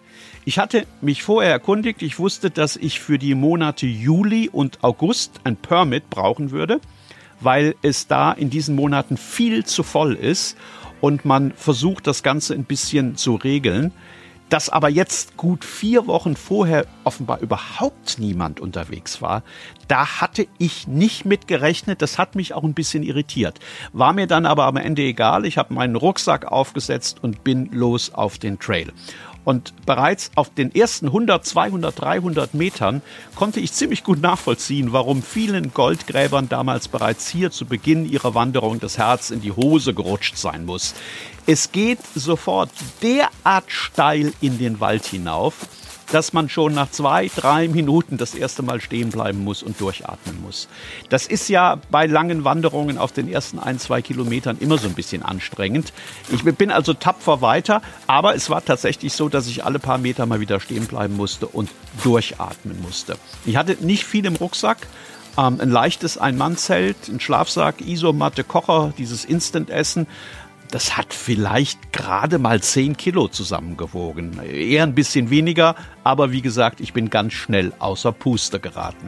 Ich 0.44 0.58
hatte 0.58 0.88
mich 1.02 1.22
vorher 1.22 1.52
erkundigt, 1.52 2.02
ich 2.02 2.18
wusste, 2.18 2.50
dass 2.50 2.78
ich 2.78 3.00
für 3.00 3.20
die 3.20 3.36
Monate 3.36 3.86
Juli 3.86 4.50
und 4.52 4.84
August 4.84 5.42
ein 5.44 5.56
Permit 5.56 6.10
brauchen 6.10 6.50
würde 6.50 6.82
weil 7.40 7.76
es 7.82 8.08
da 8.08 8.32
in 8.32 8.50
diesen 8.50 8.76
Monaten 8.76 9.18
viel 9.18 9.66
zu 9.66 9.84
voll 9.84 10.14
ist 10.14 10.58
und 11.02 11.26
man 11.26 11.52
versucht, 11.52 12.08
das 12.08 12.24
Ganze 12.24 12.54
ein 12.54 12.64
bisschen 12.64 13.16
zu 13.16 13.36
regeln. 13.36 13.92
Dass 14.50 14.70
aber 14.70 14.90
jetzt 14.90 15.36
gut 15.36 15.66
vier 15.66 16.06
Wochen 16.06 16.36
vorher 16.36 16.86
offenbar 17.06 17.40
überhaupt 17.40 18.20
niemand 18.20 18.60
unterwegs 18.60 19.20
war, 19.20 19.42
da 19.88 20.22
hatte 20.22 20.48
ich 20.60 20.88
nicht 20.88 21.26
mit 21.26 21.48
gerechnet. 21.48 22.04
Das 22.04 22.20
hat 22.20 22.36
mich 22.36 22.54
auch 22.54 22.64
ein 22.64 22.76
bisschen 22.76 23.02
irritiert. 23.02 23.60
War 23.94 24.14
mir 24.14 24.28
dann 24.28 24.46
aber 24.46 24.66
am 24.66 24.78
Ende 24.78 25.02
egal. 25.02 25.46
Ich 25.46 25.58
habe 25.58 25.74
meinen 25.74 25.96
Rucksack 25.96 26.46
aufgesetzt 26.46 27.18
und 27.24 27.44
bin 27.44 27.70
los 27.72 28.14
auf 28.14 28.38
den 28.38 28.60
Trail. 28.60 28.94
Und 29.46 29.74
bereits 29.86 30.32
auf 30.36 30.54
den 30.54 30.74
ersten 30.74 31.08
100, 31.08 31.46
200, 31.46 32.00
300 32.00 32.54
Metern 32.54 33.02
konnte 33.36 33.60
ich 33.60 33.74
ziemlich 33.74 34.04
gut 34.04 34.22
nachvollziehen, 34.22 34.94
warum 34.94 35.22
vielen 35.22 35.74
Goldgräbern 35.74 36.50
damals 36.50 36.88
bereits 36.88 37.28
hier 37.28 37.52
zu 37.52 37.66
Beginn 37.66 38.10
ihrer 38.10 38.36
Wanderung 38.36 38.80
das 38.80 38.98
Herz 38.98 39.32
in 39.32 39.42
die 39.42 39.52
Hose 39.52 39.94
gerutscht 39.94 40.38
sein 40.38 40.66
muss. 40.66 40.94
Es 41.46 41.74
geht 41.74 42.00
sofort 42.16 42.70
derart 43.02 43.66
steil 43.68 44.32
in 44.40 44.60
den 44.60 44.80
Wald 44.80 45.06
hinauf, 45.06 45.68
dass 46.14 46.32
man 46.32 46.48
schon 46.48 46.74
nach 46.74 46.90
zwei, 46.92 47.30
drei 47.36 47.68
Minuten 47.68 48.18
das 48.18 48.34
erste 48.34 48.64
Mal 48.64 48.80
stehen 48.80 49.10
bleiben 49.10 49.44
muss 49.44 49.62
und 49.62 49.82
durchatmen 49.82 50.42
muss. 50.42 50.70
Das 51.10 51.28
ist 51.28 51.50
ja 51.50 51.80
bei 51.92 52.06
langen 52.06 52.46
Wanderungen 52.46 52.98
auf 52.98 53.12
den 53.12 53.28
ersten 53.28 53.60
ein, 53.60 53.78
zwei 53.78 54.02
Kilometern 54.02 54.58
immer 54.60 54.78
so 54.78 54.88
ein 54.88 54.94
bisschen 54.94 55.22
anstrengend. 55.22 55.92
Ich 56.32 56.44
bin 56.44 56.72
also 56.72 56.94
tapfer 56.94 57.42
weiter, 57.42 57.82
aber 58.08 58.36
es 58.36 58.50
war 58.50 58.64
tatsächlich 58.64 59.12
so, 59.12 59.28
dass 59.28 59.48
ich 59.48 59.66
alle 59.66 59.80
paar 59.80 59.98
Meter 59.98 60.26
mal 60.26 60.40
wieder 60.40 60.62
stehen 60.62 60.86
bleiben 60.86 61.18
musste 61.18 61.48
und 61.48 61.70
durchatmen 62.04 62.82
musste. 62.82 63.18
Ich 63.46 63.58
hatte 63.58 63.76
nicht 63.82 64.06
viel 64.06 64.26
im 64.26 64.38
Rucksack. 64.38 64.88
Ähm, 65.36 65.60
ein 65.60 65.72
leichtes 65.72 66.20
Ein-Mann-Zelt, 66.20 67.10
ein 67.10 67.20
Schlafsack, 67.20 67.82
Isomatte, 67.82 68.44
Kocher, 68.44 68.94
dieses 68.98 69.26
Instant-Essen 69.26 70.06
das 70.74 70.98
hat 70.98 71.14
vielleicht 71.14 71.94
gerade 71.94 72.40
mal 72.40 72.60
10 72.60 72.98
Kilo 72.98 73.28
zusammengewogen. 73.28 74.42
Eher 74.44 74.82
ein 74.82 74.96
bisschen 74.96 75.30
weniger, 75.30 75.76
aber 76.04 76.32
wie 76.32 76.42
gesagt, 76.42 76.80
ich 76.80 76.94
bin 76.94 77.12
ganz 77.12 77.34
schnell 77.34 77.74
außer 77.78 78.12
Puste 78.12 78.60
geraten. 78.60 79.08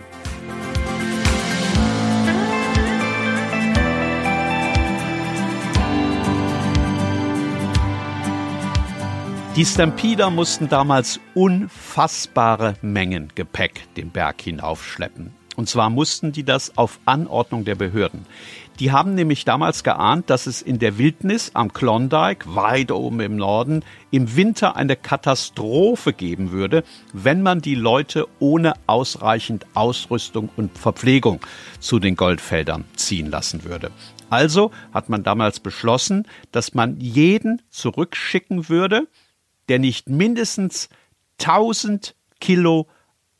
Die 9.55 9.65
Stampeder 9.65 10.29
mussten 10.29 10.69
damals 10.69 11.19
unfassbare 11.33 12.75
Mengen 12.83 13.29
Gepäck 13.33 13.91
den 13.95 14.11
Berg 14.11 14.39
hinaufschleppen. 14.39 15.33
Und 15.55 15.69
zwar 15.69 15.89
mussten 15.89 16.31
die 16.31 16.43
das 16.43 16.77
auf 16.77 16.99
Anordnung 17.05 17.63
der 17.65 17.75
Behörden. 17.75 18.25
Die 18.79 18.91
haben 18.91 19.15
nämlich 19.15 19.45
damals 19.45 19.83
geahnt, 19.83 20.29
dass 20.29 20.47
es 20.47 20.61
in 20.61 20.79
der 20.79 20.97
Wildnis 20.97 21.51
am 21.53 21.71
Klondike, 21.71 22.55
weit 22.55 22.91
oben 22.91 23.21
im 23.21 23.37
Norden, 23.37 23.85
im 24.11 24.35
Winter 24.35 24.75
eine 24.75 24.97
Katastrophe 24.97 26.11
geben 26.11 26.51
würde, 26.51 26.83
wenn 27.13 27.41
man 27.41 27.61
die 27.61 27.75
Leute 27.75 28.27
ohne 28.39 28.73
ausreichend 28.85 29.65
Ausrüstung 29.75 30.49
und 30.57 30.77
Verpflegung 30.77 31.39
zu 31.79 31.99
den 31.99 32.17
Goldfeldern 32.17 32.83
ziehen 32.97 33.31
lassen 33.31 33.63
würde. 33.63 33.91
Also 34.29 34.71
hat 34.93 35.07
man 35.07 35.23
damals 35.23 35.61
beschlossen, 35.61 36.27
dass 36.51 36.73
man 36.73 36.99
jeden 36.99 37.61
zurückschicken 37.69 38.67
würde, 38.67 39.07
der 39.69 39.79
nicht 39.79 40.09
mindestens 40.09 40.89
1000 41.39 42.15
Kilo 42.41 42.87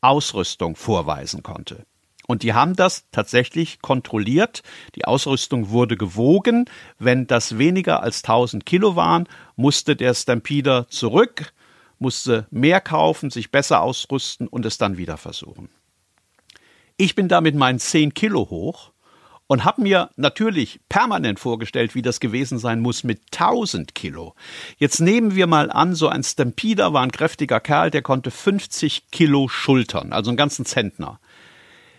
Ausrüstung 0.00 0.76
vorweisen 0.76 1.42
konnte. 1.42 1.84
Und 2.26 2.42
die 2.42 2.54
haben 2.54 2.74
das 2.74 3.04
tatsächlich 3.12 3.80
kontrolliert. 3.80 4.62
Die 4.94 5.04
Ausrüstung 5.04 5.70
wurde 5.70 5.96
gewogen. 5.96 6.66
Wenn 6.98 7.26
das 7.26 7.58
weniger 7.58 8.02
als 8.02 8.24
1000 8.24 8.66
Kilo 8.66 8.96
waren, 8.96 9.28
musste 9.54 9.96
der 9.96 10.14
Stampeder 10.14 10.88
zurück, 10.88 11.52
musste 11.98 12.46
mehr 12.50 12.80
kaufen, 12.80 13.30
sich 13.30 13.50
besser 13.50 13.80
ausrüsten 13.80 14.48
und 14.48 14.66
es 14.66 14.78
dann 14.78 14.96
wieder 14.96 15.16
versuchen. 15.16 15.68
Ich 16.96 17.14
bin 17.14 17.28
da 17.28 17.40
mit 17.40 17.54
meinen 17.54 17.78
10 17.78 18.14
Kilo 18.14 18.48
hoch 18.50 18.92
und 19.46 19.64
habe 19.64 19.82
mir 19.82 20.10
natürlich 20.16 20.80
permanent 20.88 21.38
vorgestellt, 21.38 21.94
wie 21.94 22.02
das 22.02 22.20
gewesen 22.20 22.58
sein 22.58 22.80
muss 22.80 23.04
mit 23.04 23.20
1000 23.32 23.94
Kilo. 23.94 24.34
Jetzt 24.78 25.00
nehmen 25.00 25.34
wir 25.36 25.46
mal 25.46 25.70
an, 25.70 25.94
so 25.94 26.08
ein 26.08 26.24
Stampeder 26.24 26.92
war 26.92 27.02
ein 27.02 27.12
kräftiger 27.12 27.60
Kerl, 27.60 27.90
der 27.90 28.02
konnte 28.02 28.30
50 28.30 29.10
Kilo 29.10 29.48
schultern, 29.48 30.12
also 30.12 30.30
einen 30.30 30.36
ganzen 30.36 30.64
Zentner. 30.64 31.20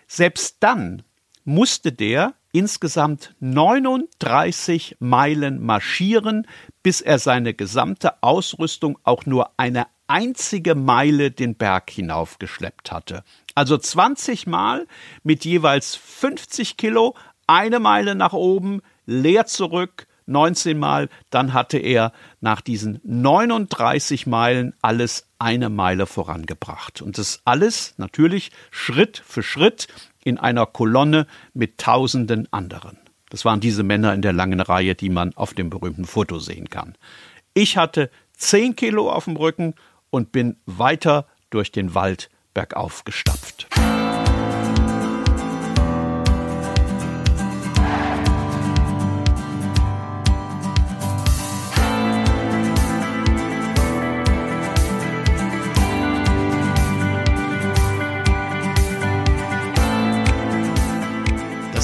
Selbst 0.08 0.58
dann 0.62 1.04
musste 1.44 1.92
der 1.92 2.34
insgesamt 2.52 3.36
39 3.40 4.98
Meilen 5.00 5.64
marschieren, 5.64 6.48
bis 6.82 7.02
er 7.02 7.20
seine 7.20 7.54
gesamte 7.54 8.24
Ausrüstung 8.24 8.98
auch 9.04 9.26
nur 9.26 9.52
eine 9.58 9.88
einzige 10.08 10.74
Meile 10.74 11.32
den 11.32 11.56
Berg 11.56 11.90
hinaufgeschleppt 11.90 12.92
hatte. 12.92 13.24
Also 13.54 13.78
20 13.78 14.48
Mal 14.48 14.88
mit 15.24 15.46
jeweils 15.46 15.96
50 15.96 16.78
Kilo, 16.78 17.16
eine 17.46 17.80
Meile 17.80 18.16
nach 18.16 18.34
oben, 18.34 18.82
leer 19.06 19.46
zurück, 19.46 20.08
19 20.26 20.78
Mal, 20.78 21.10
dann 21.30 21.54
hatte 21.54 21.78
er 21.78 22.12
nach 22.42 22.62
diesen 22.62 23.00
39 23.04 24.28
Meilen 24.28 24.74
alles 24.82 25.27
eine 25.40 25.70
Meile 25.70 26.06
vorangebracht. 26.06 27.02
Und 27.02 27.18
das 27.18 27.42
alles 27.46 27.94
natürlich 27.98 28.52
Schritt 28.72 29.22
für 29.26 29.44
Schritt 29.44 29.88
in 30.24 30.38
einer 30.38 30.66
Kolonne 30.66 31.28
mit 31.54 31.78
tausenden 31.78 32.52
anderen. 32.52 32.98
Das 33.30 33.46
waren 33.46 33.60
diese 33.60 33.84
Männer 33.84 34.14
in 34.14 34.22
der 34.22 34.34
langen 34.34 34.60
Reihe, 34.60 34.96
die 34.96 35.10
man 35.10 35.34
auf 35.36 35.54
dem 35.54 35.70
berühmten 35.70 36.06
Foto 36.06 36.40
sehen 36.40 36.70
kann. 36.70 36.96
Ich 37.54 37.78
hatte 37.78 38.10
10 38.38 38.76
Kilo 38.76 39.12
auf 39.12 39.26
dem 39.26 39.36
Rücken 39.36 39.74
und 40.10 40.32
bin 40.32 40.58
weiter 40.66 41.28
durch 41.50 41.72
den 41.72 41.94
Wald 41.94 42.30
bergauf 42.54 43.04
gestapft. 43.04 43.68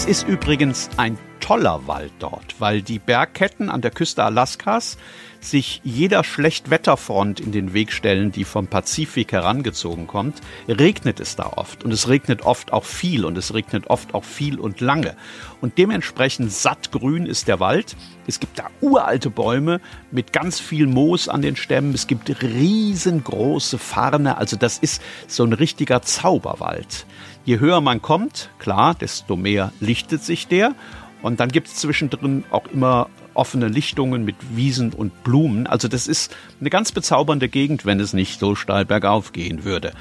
Es 0.04 0.10
ist 0.10 0.28
übrigens 0.28 0.90
ein 0.98 1.18
toller 1.40 1.88
Wald 1.88 2.12
dort, 2.20 2.60
weil 2.60 2.82
die 2.82 3.00
Bergketten 3.00 3.70
an 3.70 3.80
der 3.80 3.92
Küste 3.92 4.22
Alaskas 4.22 4.98
sich 5.40 5.80
jeder 5.86 6.26
Schlechtwetterfront 6.26 7.40
in 7.40 7.54
den 7.54 7.74
Weg 7.74 7.94
stellen, 7.94 8.32
die 8.34 8.44
vom 8.44 8.68
Pazifik 8.68 9.32
herangezogen 9.32 10.06
kommt, 10.08 10.42
regnet 10.68 11.22
es 11.22 11.38
da 11.38 11.54
oft. 11.56 11.86
Und 11.86 11.92
es 11.92 12.10
regnet 12.10 12.42
oft 12.42 12.74
auch 12.74 12.84
viel 12.84 13.24
und 13.24 13.38
es 13.38 13.54
regnet 13.54 13.90
oft 13.90 14.14
auch 14.14 14.26
viel 14.26 14.60
und 14.60 14.82
lange. 14.82 15.16
Und 15.62 15.78
dementsprechend 15.78 16.52
sattgrün 16.52 17.26
ist 17.26 17.48
der 17.48 17.62
Wald. 17.62 17.96
Es 18.28 18.42
gibt 18.42 18.60
da 18.60 18.70
uralte 18.82 19.30
Bäume 19.30 19.80
mit 20.12 20.34
ganz 20.34 20.60
viel 20.60 20.86
Moos 20.86 21.30
an 21.30 21.42
den 21.42 21.56
Stämmen. 21.56 21.94
Es 21.94 22.08
gibt 22.08 22.30
riesengroße 22.42 23.78
Farne. 23.78 24.38
Also 24.38 24.58
das 24.58 24.80
ist 24.80 25.02
so 25.28 25.46
ein 25.46 25.54
richtiger 25.54 26.02
Zauberwald. 26.02 27.06
Je 27.46 27.60
höher 27.60 27.82
man 27.82 28.02
kommt, 28.02 28.50
klar, 28.58 28.96
desto 28.96 29.36
mehr 29.36 29.74
lichtet 29.82 30.24
sich 30.24 30.48
der. 30.48 30.76
Und 31.22 31.40
dann 31.40 31.50
gibt 31.50 31.68
es 31.68 31.76
zwischendrin 31.76 32.46
auch 32.52 32.68
immer 32.68 33.10
offene 33.34 33.68
Lichtungen 33.68 34.24
mit 34.24 34.36
Wiesen 34.56 34.94
und 34.94 35.24
Blumen. 35.24 35.68
Also 35.68 35.88
das 35.90 36.08
ist 36.08 36.36
eine 36.62 36.70
ganz 36.70 36.92
bezaubernde 36.92 37.50
Gegend, 37.50 37.86
wenn 37.86 38.00
es 38.00 38.14
nicht 38.14 38.40
so 38.40 38.56
steil 38.56 38.86
bergauf 38.86 39.34
gehen 39.34 39.66
würde. 39.66 39.92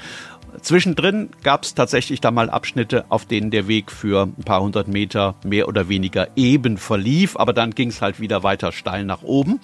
Zwischendrin 0.61 1.29
gab 1.41 1.63
es 1.63 1.73
tatsächlich 1.73 2.21
da 2.21 2.31
mal 2.31 2.49
Abschnitte, 2.49 3.05
auf 3.09 3.25
denen 3.25 3.51
der 3.51 3.67
Weg 3.67 3.91
für 3.91 4.23
ein 4.23 4.43
paar 4.43 4.61
hundert 4.61 4.87
Meter 4.87 5.35
mehr 5.43 5.67
oder 5.67 5.89
weniger 5.89 6.27
eben 6.35 6.77
verlief, 6.77 7.35
aber 7.35 7.53
dann 7.53 7.71
ging 7.71 7.89
es 7.89 8.01
halt 8.01 8.19
wieder 8.19 8.43
weiter 8.43 8.71
steil 8.71 9.03
nach 9.03 9.23
oben. 9.23 9.59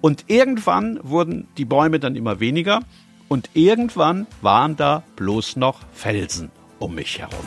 Und 0.00 0.24
irgendwann 0.26 0.98
wurden 1.02 1.46
die 1.58 1.64
Bäume 1.64 2.00
dann 2.00 2.16
immer 2.16 2.40
weniger 2.40 2.80
und 3.28 3.50
irgendwann 3.54 4.26
waren 4.40 4.76
da 4.76 5.04
bloß 5.16 5.56
noch 5.56 5.78
Felsen 5.92 6.50
um 6.82 6.94
mich 6.94 7.20
herum. 7.20 7.46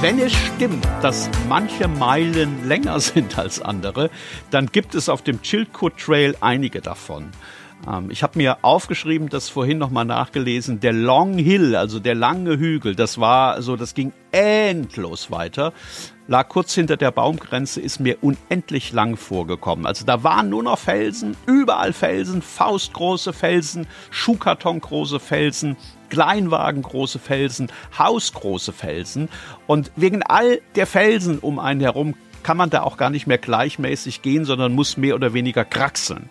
Wenn 0.00 0.18
es 0.18 0.34
stimmt, 0.34 0.84
dass 1.00 1.30
manche 1.48 1.88
Meilen 1.88 2.68
länger 2.68 3.00
sind 3.12 3.38
als 3.38 3.60
andere, 3.60 4.10
dann 4.50 4.66
gibt 4.66 4.94
es 4.94 5.08
auf 5.08 5.22
dem 5.22 5.40
Chilkoot 5.40 5.96
Trail 5.96 6.36
einige 6.40 6.82
davon. 6.82 7.30
Ähm, 7.90 8.10
ich 8.10 8.22
habe 8.22 8.38
mir 8.38 8.58
aufgeschrieben, 8.62 9.28
das 9.28 9.48
vorhin 9.48 9.78
nochmal 9.78 10.04
nachgelesen, 10.04 10.80
der 10.80 10.92
Long 10.92 11.38
Hill, 11.38 11.74
also 11.74 12.00
der 12.00 12.14
lange 12.14 12.58
Hügel, 12.58 12.94
das 12.94 13.18
war 13.18 13.62
so, 13.62 13.76
das 13.76 13.94
ging 13.94 14.12
endlos 14.30 15.30
weiter 15.30 15.72
lag 16.26 16.48
kurz 16.48 16.74
hinter 16.74 16.96
der 16.96 17.10
Baumgrenze, 17.10 17.80
ist 17.80 18.00
mir 18.00 18.18
unendlich 18.22 18.92
lang 18.92 19.16
vorgekommen. 19.16 19.86
Also 19.86 20.04
da 20.04 20.22
waren 20.22 20.48
nur 20.48 20.62
noch 20.62 20.78
Felsen, 20.78 21.36
überall 21.46 21.92
Felsen, 21.92 22.42
faustgroße 22.42 23.32
Felsen, 23.32 23.86
Schuhkartongroße 24.10 25.20
Felsen, 25.20 25.76
Kleinwagengroße 26.08 27.18
Felsen, 27.18 27.70
hausgroße 27.98 28.72
Felsen. 28.72 29.28
Und 29.66 29.90
wegen 29.96 30.22
all 30.22 30.60
der 30.76 30.86
Felsen 30.86 31.38
um 31.38 31.58
einen 31.58 31.80
herum 31.80 32.14
kann 32.42 32.56
man 32.56 32.70
da 32.70 32.82
auch 32.82 32.96
gar 32.96 33.10
nicht 33.10 33.26
mehr 33.26 33.38
gleichmäßig 33.38 34.22
gehen, 34.22 34.44
sondern 34.44 34.74
muss 34.74 34.96
mehr 34.96 35.14
oder 35.14 35.32
weniger 35.34 35.64
kraxeln. 35.64 36.28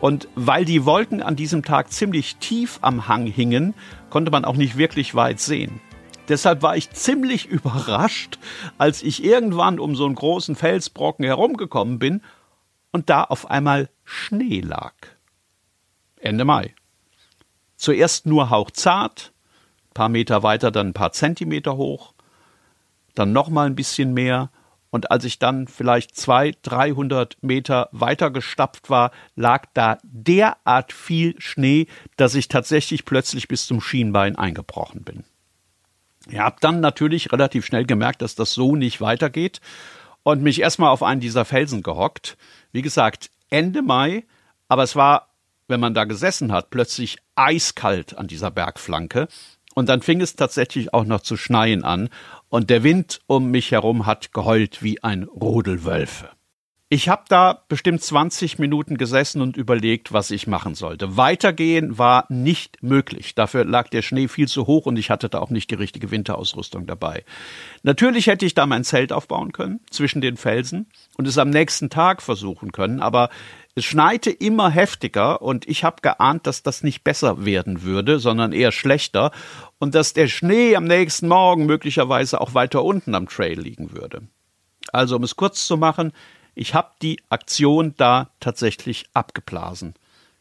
Und 0.00 0.26
weil 0.34 0.64
die 0.64 0.84
Wolken 0.84 1.22
an 1.22 1.36
diesem 1.36 1.62
Tag 1.62 1.92
ziemlich 1.92 2.36
tief 2.36 2.78
am 2.82 3.06
Hang 3.06 3.26
hingen, 3.26 3.74
konnte 4.10 4.32
man 4.32 4.44
auch 4.44 4.56
nicht 4.56 4.76
wirklich 4.76 5.14
weit 5.14 5.38
sehen. 5.38 5.80
Deshalb 6.28 6.62
war 6.62 6.76
ich 6.76 6.90
ziemlich 6.90 7.46
überrascht, 7.50 8.38
als 8.78 9.02
ich 9.02 9.24
irgendwann 9.24 9.78
um 9.78 9.96
so 9.96 10.06
einen 10.06 10.14
großen 10.14 10.56
Felsbrocken 10.56 11.24
herumgekommen 11.24 11.98
bin 11.98 12.22
und 12.92 13.10
da 13.10 13.24
auf 13.24 13.50
einmal 13.50 13.88
Schnee 14.04 14.60
lag. 14.60 14.94
Ende 16.16 16.44
Mai. 16.44 16.74
Zuerst 17.76 18.26
nur 18.26 18.50
hauchzart, 18.50 19.32
paar 19.94 20.08
Meter 20.08 20.42
weiter 20.42 20.70
dann 20.70 20.88
ein 20.88 20.94
paar 20.94 21.12
Zentimeter 21.12 21.76
hoch, 21.76 22.14
dann 23.14 23.32
noch 23.32 23.48
mal 23.48 23.66
ein 23.66 23.74
bisschen 23.74 24.14
mehr 24.14 24.50
und 24.90 25.10
als 25.10 25.24
ich 25.24 25.38
dann 25.38 25.68
vielleicht 25.68 26.16
zwei, 26.16 26.52
dreihundert 26.62 27.38
Meter 27.40 27.88
weiter 27.92 28.30
gestapft 28.30 28.90
war, 28.90 29.10
lag 29.34 29.64
da 29.72 29.98
derart 30.02 30.92
viel 30.92 31.34
Schnee, 31.40 31.86
dass 32.16 32.34
ich 32.34 32.48
tatsächlich 32.48 33.06
plötzlich 33.06 33.48
bis 33.48 33.66
zum 33.66 33.80
Schienbein 33.80 34.36
eingebrochen 34.36 35.02
bin. 35.02 35.24
Ich 36.32 36.38
habe 36.38 36.56
dann 36.60 36.80
natürlich 36.80 37.30
relativ 37.30 37.66
schnell 37.66 37.84
gemerkt, 37.84 38.22
dass 38.22 38.34
das 38.34 38.54
so 38.54 38.74
nicht 38.74 39.02
weitergeht 39.02 39.60
und 40.22 40.42
mich 40.42 40.62
erstmal 40.62 40.88
auf 40.88 41.02
einen 41.02 41.20
dieser 41.20 41.44
Felsen 41.44 41.82
gehockt. 41.82 42.38
Wie 42.72 42.80
gesagt, 42.80 43.30
Ende 43.50 43.82
Mai, 43.82 44.24
aber 44.66 44.82
es 44.82 44.96
war, 44.96 45.28
wenn 45.68 45.78
man 45.78 45.92
da 45.92 46.04
gesessen 46.04 46.50
hat, 46.50 46.70
plötzlich 46.70 47.18
eiskalt 47.34 48.16
an 48.16 48.28
dieser 48.28 48.50
Bergflanke. 48.50 49.28
Und 49.74 49.90
dann 49.90 50.00
fing 50.00 50.22
es 50.22 50.34
tatsächlich 50.34 50.94
auch 50.94 51.04
noch 51.04 51.20
zu 51.20 51.36
schneien 51.36 51.84
an 51.84 52.08
und 52.48 52.70
der 52.70 52.82
Wind 52.82 53.20
um 53.26 53.50
mich 53.50 53.70
herum 53.70 54.06
hat 54.06 54.32
geheult 54.32 54.82
wie 54.82 55.02
ein 55.02 55.24
Rudel 55.24 55.84
Wölfe. 55.84 56.30
Ich 56.94 57.08
habe 57.08 57.22
da 57.26 57.62
bestimmt 57.68 58.02
20 58.02 58.58
Minuten 58.58 58.98
gesessen 58.98 59.40
und 59.40 59.56
überlegt, 59.56 60.12
was 60.12 60.30
ich 60.30 60.46
machen 60.46 60.74
sollte. 60.74 61.16
Weitergehen 61.16 61.96
war 61.96 62.26
nicht 62.28 62.82
möglich. 62.82 63.34
Dafür 63.34 63.64
lag 63.64 63.88
der 63.88 64.02
Schnee 64.02 64.28
viel 64.28 64.46
zu 64.46 64.66
hoch 64.66 64.84
und 64.84 64.98
ich 64.98 65.08
hatte 65.08 65.30
da 65.30 65.38
auch 65.38 65.48
nicht 65.48 65.70
die 65.70 65.76
richtige 65.76 66.10
Winterausrüstung 66.10 66.86
dabei. 66.86 67.24
Natürlich 67.82 68.26
hätte 68.26 68.44
ich 68.44 68.52
da 68.52 68.66
mein 68.66 68.84
Zelt 68.84 69.10
aufbauen 69.10 69.52
können 69.52 69.80
zwischen 69.88 70.20
den 70.20 70.36
Felsen 70.36 70.84
und 71.16 71.26
es 71.26 71.38
am 71.38 71.48
nächsten 71.48 71.88
Tag 71.88 72.20
versuchen 72.20 72.72
können, 72.72 73.00
aber 73.00 73.30
es 73.74 73.86
schneite 73.86 74.30
immer 74.30 74.68
heftiger 74.68 75.40
und 75.40 75.66
ich 75.66 75.84
habe 75.84 76.02
geahnt, 76.02 76.46
dass 76.46 76.62
das 76.62 76.82
nicht 76.82 77.04
besser 77.04 77.46
werden 77.46 77.84
würde, 77.84 78.18
sondern 78.18 78.52
eher 78.52 78.70
schlechter 78.70 79.30
und 79.78 79.94
dass 79.94 80.12
der 80.12 80.28
Schnee 80.28 80.76
am 80.76 80.84
nächsten 80.84 81.26
Morgen 81.26 81.64
möglicherweise 81.64 82.38
auch 82.38 82.52
weiter 82.52 82.84
unten 82.84 83.14
am 83.14 83.28
Trail 83.28 83.58
liegen 83.58 83.92
würde. 83.92 84.28
Also 84.92 85.16
um 85.16 85.22
es 85.22 85.36
kurz 85.36 85.66
zu 85.66 85.78
machen, 85.78 86.12
ich 86.54 86.74
habe 86.74 86.90
die 87.02 87.20
Aktion 87.28 87.94
da 87.96 88.30
tatsächlich 88.40 89.06
abgeblasen. 89.14 89.94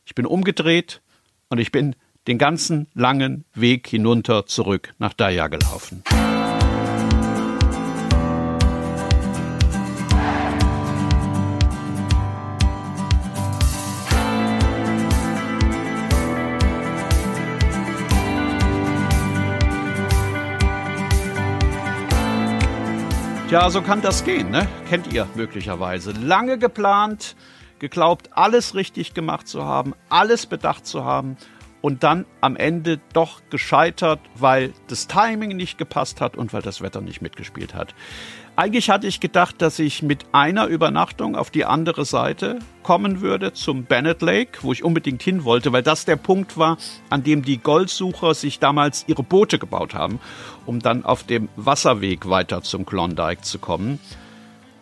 Ich 0.05 0.15
bin 0.15 0.25
umgedreht 0.25 1.01
und 1.49 1.59
ich 1.59 1.71
bin 1.71 1.95
den 2.27 2.37
ganzen 2.37 2.87
langen 2.93 3.45
Weg 3.53 3.87
hinunter 3.87 4.45
zurück 4.45 4.93
nach 4.99 5.13
Daya 5.13 5.47
gelaufen. 5.47 6.03
Ja, 23.51 23.69
so 23.69 23.81
kann 23.81 24.01
das 24.01 24.23
gehen, 24.23 24.49
ne? 24.49 24.65
Kennt 24.87 25.11
ihr 25.11 25.27
möglicherweise. 25.35 26.13
Lange 26.13 26.57
geplant, 26.57 27.35
geglaubt, 27.79 28.29
alles 28.31 28.75
richtig 28.75 29.13
gemacht 29.13 29.45
zu 29.45 29.65
haben, 29.65 29.93
alles 30.07 30.45
bedacht 30.45 30.85
zu 30.85 31.03
haben 31.03 31.35
und 31.81 32.03
dann 32.03 32.25
am 32.39 32.55
Ende 32.55 33.01
doch 33.11 33.41
gescheitert, 33.49 34.21
weil 34.35 34.71
das 34.87 35.07
Timing 35.07 35.57
nicht 35.57 35.77
gepasst 35.77 36.21
hat 36.21 36.37
und 36.37 36.53
weil 36.53 36.61
das 36.61 36.81
Wetter 36.81 37.01
nicht 37.01 37.21
mitgespielt 37.21 37.75
hat. 37.75 37.93
Eigentlich 38.61 38.91
hatte 38.91 39.07
ich 39.07 39.19
gedacht, 39.19 39.59
dass 39.63 39.79
ich 39.79 40.03
mit 40.03 40.23
einer 40.33 40.67
Übernachtung 40.67 41.35
auf 41.35 41.49
die 41.49 41.65
andere 41.65 42.05
Seite 42.05 42.59
kommen 42.83 43.19
würde 43.19 43.53
zum 43.53 43.85
Bennett 43.85 44.21
Lake, 44.21 44.59
wo 44.61 44.71
ich 44.71 44.83
unbedingt 44.83 45.23
hin 45.23 45.45
wollte, 45.45 45.73
weil 45.73 45.81
das 45.81 46.05
der 46.05 46.15
Punkt 46.15 46.59
war, 46.59 46.77
an 47.09 47.23
dem 47.23 47.41
die 47.41 47.57
Goldsucher 47.57 48.35
sich 48.35 48.59
damals 48.59 49.05
ihre 49.07 49.23
Boote 49.23 49.57
gebaut 49.57 49.95
haben, 49.95 50.19
um 50.67 50.77
dann 50.77 51.03
auf 51.05 51.23
dem 51.23 51.49
Wasserweg 51.55 52.29
weiter 52.29 52.61
zum 52.61 52.85
Klondike 52.85 53.41
zu 53.41 53.57
kommen. 53.57 53.99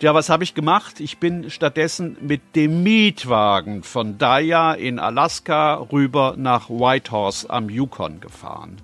Ja, 0.01 0.13
was 0.13 0.27
habe 0.27 0.43
ich 0.43 0.55
gemacht? 0.55 0.99
Ich 0.99 1.19
bin 1.19 1.49
stattdessen 1.49 2.17
mit 2.19 2.57
dem 2.57 2.83
Mietwagen 2.83 3.83
von 3.83 4.17
Daya 4.17 4.73
in 4.73 4.99
Alaska 4.99 5.75
rüber 5.75 6.33
nach 6.35 6.69
Whitehorse 6.69 7.49
am 7.49 7.69
Yukon 7.69 8.19
gefahren 8.19 8.75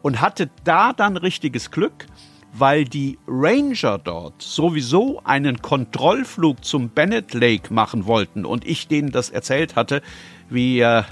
und 0.00 0.22
hatte 0.22 0.48
da 0.64 0.94
dann 0.94 1.18
richtiges 1.18 1.70
Glück 1.70 2.06
weil 2.52 2.84
die 2.84 3.18
Ranger 3.26 3.98
dort 3.98 4.42
sowieso 4.42 5.20
einen 5.24 5.60
Kontrollflug 5.62 6.64
zum 6.64 6.90
Bennett 6.90 7.34
Lake 7.34 7.72
machen 7.72 8.06
wollten 8.06 8.44
und 8.44 8.66
ich 8.66 8.88
denen 8.88 9.10
das 9.10 9.30
erzählt 9.30 9.76
hatte, 9.76 10.02
wie 10.48 10.80
äh, 10.80 11.02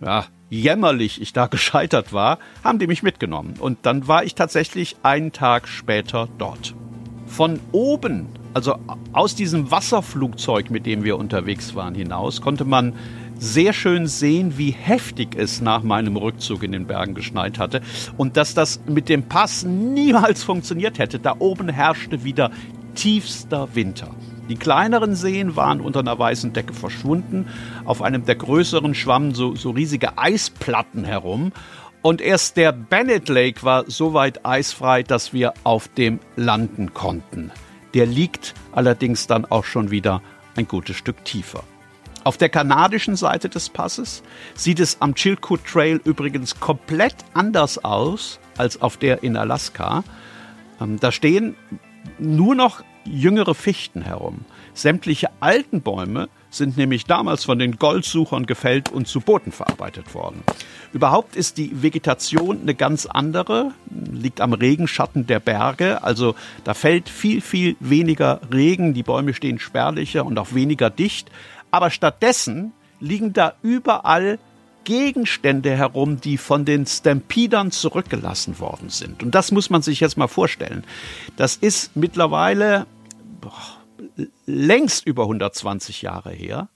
ja, 0.00 0.26
jämmerlich 0.50 1.20
ich 1.20 1.32
da 1.32 1.46
gescheitert 1.48 2.12
war, 2.12 2.38
haben 2.64 2.78
die 2.78 2.86
mich 2.86 3.02
mitgenommen. 3.02 3.54
Und 3.58 3.78
dann 3.82 4.08
war 4.08 4.24
ich 4.24 4.34
tatsächlich 4.34 4.96
einen 5.02 5.32
Tag 5.32 5.68
später 5.68 6.28
dort. 6.38 6.74
Von 7.26 7.60
oben, 7.72 8.28
also 8.54 8.76
aus 9.12 9.34
diesem 9.34 9.70
Wasserflugzeug, 9.70 10.70
mit 10.70 10.86
dem 10.86 11.04
wir 11.04 11.18
unterwegs 11.18 11.74
waren, 11.74 11.94
hinaus, 11.94 12.40
konnte 12.40 12.64
man 12.64 12.94
sehr 13.38 13.72
schön 13.72 14.06
sehen, 14.06 14.58
wie 14.58 14.70
heftig 14.70 15.36
es 15.36 15.60
nach 15.60 15.82
meinem 15.82 16.16
Rückzug 16.16 16.62
in 16.62 16.72
den 16.72 16.86
Bergen 16.86 17.14
geschneit 17.14 17.58
hatte 17.58 17.80
und 18.16 18.36
dass 18.36 18.54
das 18.54 18.80
mit 18.86 19.08
dem 19.08 19.24
Pass 19.24 19.64
niemals 19.64 20.42
funktioniert 20.44 20.98
hätte. 20.98 21.18
Da 21.18 21.36
oben 21.38 21.68
herrschte 21.68 22.24
wieder 22.24 22.50
tiefster 22.94 23.74
Winter. 23.74 24.08
Die 24.48 24.56
kleineren 24.56 25.14
Seen 25.14 25.56
waren 25.56 25.80
unter 25.80 26.00
einer 26.00 26.18
weißen 26.18 26.52
Decke 26.52 26.72
verschwunden. 26.72 27.46
Auf 27.84 28.00
einem 28.00 28.24
der 28.24 28.36
größeren 28.36 28.94
schwammen 28.94 29.34
so, 29.34 29.56
so 29.56 29.70
riesige 29.70 30.18
Eisplatten 30.18 31.04
herum. 31.04 31.52
Und 32.02 32.20
erst 32.20 32.56
der 32.56 32.70
Bennett 32.70 33.28
Lake 33.28 33.64
war 33.64 33.84
so 33.90 34.14
weit 34.14 34.46
eisfrei, 34.46 35.02
dass 35.02 35.32
wir 35.32 35.54
auf 35.64 35.88
dem 35.88 36.20
landen 36.36 36.94
konnten. 36.94 37.50
Der 37.94 38.06
liegt 38.06 38.54
allerdings 38.72 39.26
dann 39.26 39.44
auch 39.44 39.64
schon 39.64 39.90
wieder 39.90 40.22
ein 40.54 40.68
gutes 40.68 40.96
Stück 40.96 41.24
tiefer. 41.24 41.64
Auf 42.26 42.36
der 42.36 42.48
kanadischen 42.48 43.14
Seite 43.14 43.48
des 43.48 43.68
Passes 43.68 44.24
sieht 44.56 44.80
es 44.80 45.00
am 45.00 45.14
Chilkoot 45.14 45.64
Trail 45.64 46.00
übrigens 46.02 46.58
komplett 46.58 47.14
anders 47.34 47.84
aus 47.84 48.40
als 48.56 48.82
auf 48.82 48.96
der 48.96 49.22
in 49.22 49.36
Alaska. 49.36 50.02
Ähm, 50.80 50.98
da 50.98 51.12
stehen 51.12 51.54
nur 52.18 52.56
noch 52.56 52.82
jüngere 53.04 53.54
Fichten 53.54 54.02
herum. 54.02 54.44
Sämtliche 54.74 55.28
alten 55.38 55.82
Bäume 55.82 56.28
sind 56.50 56.76
nämlich 56.76 57.04
damals 57.04 57.44
von 57.44 57.58
den 57.58 57.76
Goldsuchern 57.76 58.46
gefällt 58.46 58.90
und 58.90 59.06
zu 59.06 59.20
Booten 59.20 59.52
verarbeitet 59.52 60.14
worden. 60.14 60.42
Überhaupt 60.92 61.36
ist 61.36 61.58
die 61.58 61.82
Vegetation 61.82 62.62
eine 62.62 62.74
ganz 62.74 63.06
andere, 63.06 63.72
liegt 63.90 64.40
am 64.40 64.52
Regenschatten 64.52 65.26
der 65.26 65.40
Berge, 65.40 66.02
also 66.02 66.34
da 66.64 66.74
fällt 66.74 67.08
viel, 67.08 67.40
viel 67.40 67.76
weniger 67.80 68.40
Regen, 68.52 68.94
die 68.94 69.02
Bäume 69.02 69.34
stehen 69.34 69.58
spärlicher 69.58 70.24
und 70.24 70.38
auch 70.38 70.54
weniger 70.54 70.90
dicht, 70.90 71.30
aber 71.76 71.90
stattdessen 71.90 72.72
liegen 73.00 73.34
da 73.34 73.52
überall 73.62 74.38
Gegenstände 74.84 75.76
herum, 75.76 76.22
die 76.22 76.38
von 76.38 76.64
den 76.64 76.86
Stampedern 76.86 77.70
zurückgelassen 77.70 78.58
worden 78.60 78.88
sind. 78.88 79.22
Und 79.22 79.34
das 79.34 79.52
muss 79.52 79.68
man 79.68 79.82
sich 79.82 80.00
jetzt 80.00 80.16
mal 80.16 80.26
vorstellen. 80.26 80.84
Das 81.36 81.56
ist 81.56 81.94
mittlerweile 81.94 82.86
boah, 83.42 83.52
längst 84.46 85.06
über 85.06 85.24
120 85.24 86.00
Jahre 86.00 86.30
her. 86.30 86.68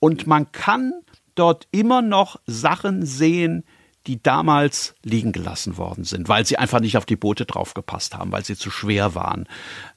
Und 0.00 0.26
man 0.26 0.50
kann 0.50 0.94
dort 1.36 1.68
immer 1.70 2.02
noch 2.02 2.40
Sachen 2.46 3.06
sehen, 3.06 3.62
die 4.06 4.22
damals 4.22 4.94
liegen 5.02 5.32
gelassen 5.32 5.76
worden 5.76 6.04
sind, 6.04 6.28
weil 6.28 6.44
sie 6.44 6.58
einfach 6.58 6.80
nicht 6.80 6.96
auf 6.96 7.06
die 7.06 7.16
Boote 7.16 7.46
draufgepasst 7.46 8.16
haben, 8.16 8.32
weil 8.32 8.44
sie 8.44 8.56
zu 8.56 8.70
schwer 8.70 9.14
waren. 9.14 9.46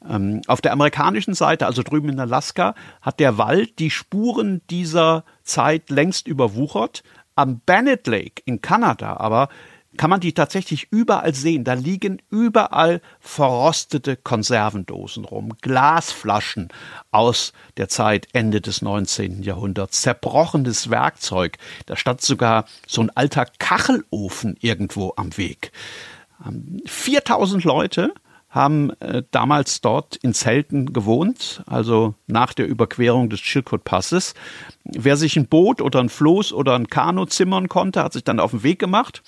Ähm, 0.08 0.42
auf 0.48 0.62
der 0.62 0.74
amerikanischen 0.74 1.34
Seite, 1.34 1.66
also 1.66 1.84
drüben 1.84 2.10
in 2.10 2.20
Alaska, 2.20 2.76
hat 3.02 3.20
der 3.20 3.38
Wald 3.38 3.80
die 3.80 3.90
Spuren 3.90 4.62
dieser 4.70 5.24
Zeit 5.44 5.90
längst 5.90 6.28
überwuchert. 6.28 7.04
Am 7.36 7.60
Bennett 7.60 8.08
Lake 8.08 8.42
in 8.46 8.62
Kanada 8.62 9.18
aber 9.18 9.50
kann 9.98 10.10
man 10.10 10.20
die 10.20 10.34
tatsächlich 10.34 10.88
überall 10.92 11.34
sehen. 11.34 11.64
Da 11.64 11.74
liegen 11.74 12.22
überall 12.30 13.02
verrostete 13.20 14.18
Konservendosen 14.18 15.26
rum, 15.26 15.54
Glasflaschen 15.62 16.70
aus 17.12 17.54
der 17.78 17.90
Zeit 17.90 18.28
Ende 18.34 18.62
des 18.62 18.82
19. 18.82 19.44
Jahrhunderts, 19.44 20.02
zerbrochenes 20.02 20.90
Werkzeug. 20.90 21.58
Da 21.86 21.96
stand 21.96 22.22
sogar 22.22 22.66
so 22.88 23.02
ein 23.02 23.10
alter 23.16 23.46
Kachelofen 23.60 24.58
irgendwo 24.60 25.14
am 25.16 25.38
Weg. 25.38 25.72
4000 26.86 27.64
ähm, 27.64 27.68
Leute 27.68 28.14
haben 28.50 28.92
äh, 29.02 29.24
damals 29.32 29.82
dort 29.82 30.16
in 30.16 30.34
Zelten 30.34 30.94
gewohnt, 30.94 31.62
also 31.66 32.16
nach 32.26 32.54
der 32.54 32.68
Überquerung 32.68 33.30
des 33.30 33.42
Chilkoot 33.42 33.84
Passes. 33.84 34.34
Wer 34.86 35.18
sich 35.18 35.36
ein 35.36 35.48
Boot 35.48 35.82
oder 35.82 36.00
ein 36.00 36.10
Floß 36.10 36.54
oder 36.54 36.76
ein 36.76 36.88
Kanu 36.88 37.26
zimmern 37.26 37.68
konnte, 37.68 38.02
hat 38.02 38.14
sich 38.14 38.24
dann 38.24 38.40
auf 38.40 38.52
den 38.52 38.64
Weg 38.64 38.80
gemacht 38.80 39.24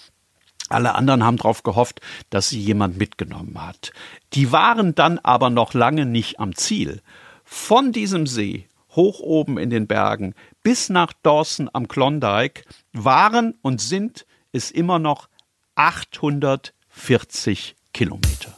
Alle 0.69 0.95
anderen 0.95 1.23
haben 1.23 1.38
darauf 1.38 1.63
gehofft, 1.63 2.01
dass 2.30 2.49
sie 2.49 2.60
jemand 2.60 2.97
mitgenommen 2.97 3.65
hat. 3.65 3.93
Die 4.34 4.51
waren 4.51 4.93
dann 4.95 5.17
aber 5.19 5.49
noch 5.49 5.73
lange 5.73 6.06
nicht 6.06 6.39
am 6.39 6.56
Ziel. 6.56 7.01
Von 7.43 7.93
diesem 7.93 8.27
See, 8.27 8.67
hoch 8.95 9.19
oben 9.21 9.58
in 9.58 9.69
den 9.69 9.88
Bergen, 9.88 10.36
bis 10.63 10.89
nach 10.89 11.13
Dawson 11.23 11.69
am 11.71 11.88
Klondike 11.88 12.63
waren 12.91 13.53
und 13.62 13.80
sind 13.80 14.25
es 14.51 14.71
immer 14.71 14.99
noch 14.99 15.30
840 15.75 17.77
Kilometer. 17.93 18.56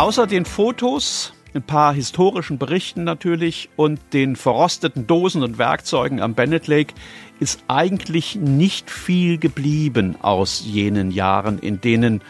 Außer 0.00 0.26
den 0.26 0.46
Fotos, 0.46 1.34
ein 1.52 1.62
paar 1.62 1.92
historischen 1.92 2.56
Berichten 2.56 3.04
natürlich 3.04 3.68
und 3.76 4.00
den 4.14 4.34
verrosteten 4.34 5.06
Dosen 5.06 5.42
und 5.42 5.58
Werkzeugen 5.58 6.22
am 6.22 6.32
Bennett 6.32 6.68
Lake 6.68 6.94
ist 7.38 7.62
eigentlich 7.68 8.34
nicht 8.36 8.90
viel 8.90 9.36
geblieben 9.36 10.16
aus 10.22 10.62
jenen 10.64 11.10
Jahren, 11.10 11.58
in 11.58 11.82
denen 11.82 12.22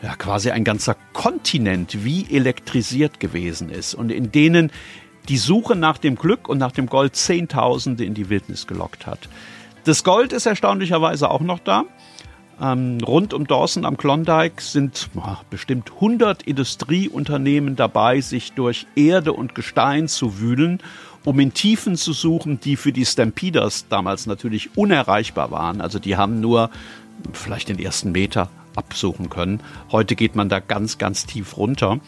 ja 0.00 0.16
quasi 0.16 0.52
ein 0.52 0.64
ganzer 0.64 0.96
Kontinent 1.12 2.02
wie 2.02 2.34
elektrisiert 2.34 3.20
gewesen 3.20 3.68
ist 3.68 3.92
und 3.92 4.10
in 4.10 4.32
denen 4.32 4.72
die 5.28 5.36
Suche 5.36 5.76
nach 5.76 5.98
dem 5.98 6.16
Glück 6.16 6.48
und 6.48 6.56
nach 6.56 6.72
dem 6.72 6.86
Gold 6.86 7.14
Zehntausende 7.14 8.06
in 8.06 8.14
die 8.14 8.30
Wildnis 8.30 8.66
gelockt 8.66 9.06
hat. 9.06 9.28
Das 9.84 10.02
Gold 10.02 10.32
ist 10.32 10.46
erstaunlicherweise 10.46 11.30
auch 11.30 11.42
noch 11.42 11.58
da. 11.58 11.84
Ähm, 12.60 12.98
rund 13.06 13.34
um 13.34 13.46
Dawson 13.46 13.84
am 13.84 13.96
Klondike 13.96 14.60
sind 14.60 15.08
ach, 15.20 15.44
bestimmt 15.44 15.92
100 15.94 16.42
Industrieunternehmen 16.42 17.76
dabei, 17.76 18.20
sich 18.20 18.52
durch 18.52 18.86
Erde 18.96 19.32
und 19.32 19.54
Gestein 19.54 20.08
zu 20.08 20.40
wühlen, 20.40 20.80
um 21.24 21.38
in 21.38 21.54
Tiefen 21.54 21.96
zu 21.96 22.12
suchen, 22.12 22.58
die 22.58 22.76
für 22.76 22.92
die 22.92 23.06
Stampeders 23.06 23.86
damals 23.88 24.26
natürlich 24.26 24.76
unerreichbar 24.76 25.50
waren. 25.50 25.80
Also 25.80 25.98
die 25.98 26.16
haben 26.16 26.40
nur 26.40 26.70
vielleicht 27.32 27.68
den 27.68 27.78
ersten 27.78 28.12
Meter 28.12 28.50
absuchen 28.74 29.30
können. 29.30 29.60
Heute 29.92 30.16
geht 30.16 30.34
man 30.34 30.48
da 30.48 30.58
ganz, 30.60 30.98
ganz 30.98 31.26
tief 31.26 31.56
runter. 31.56 32.00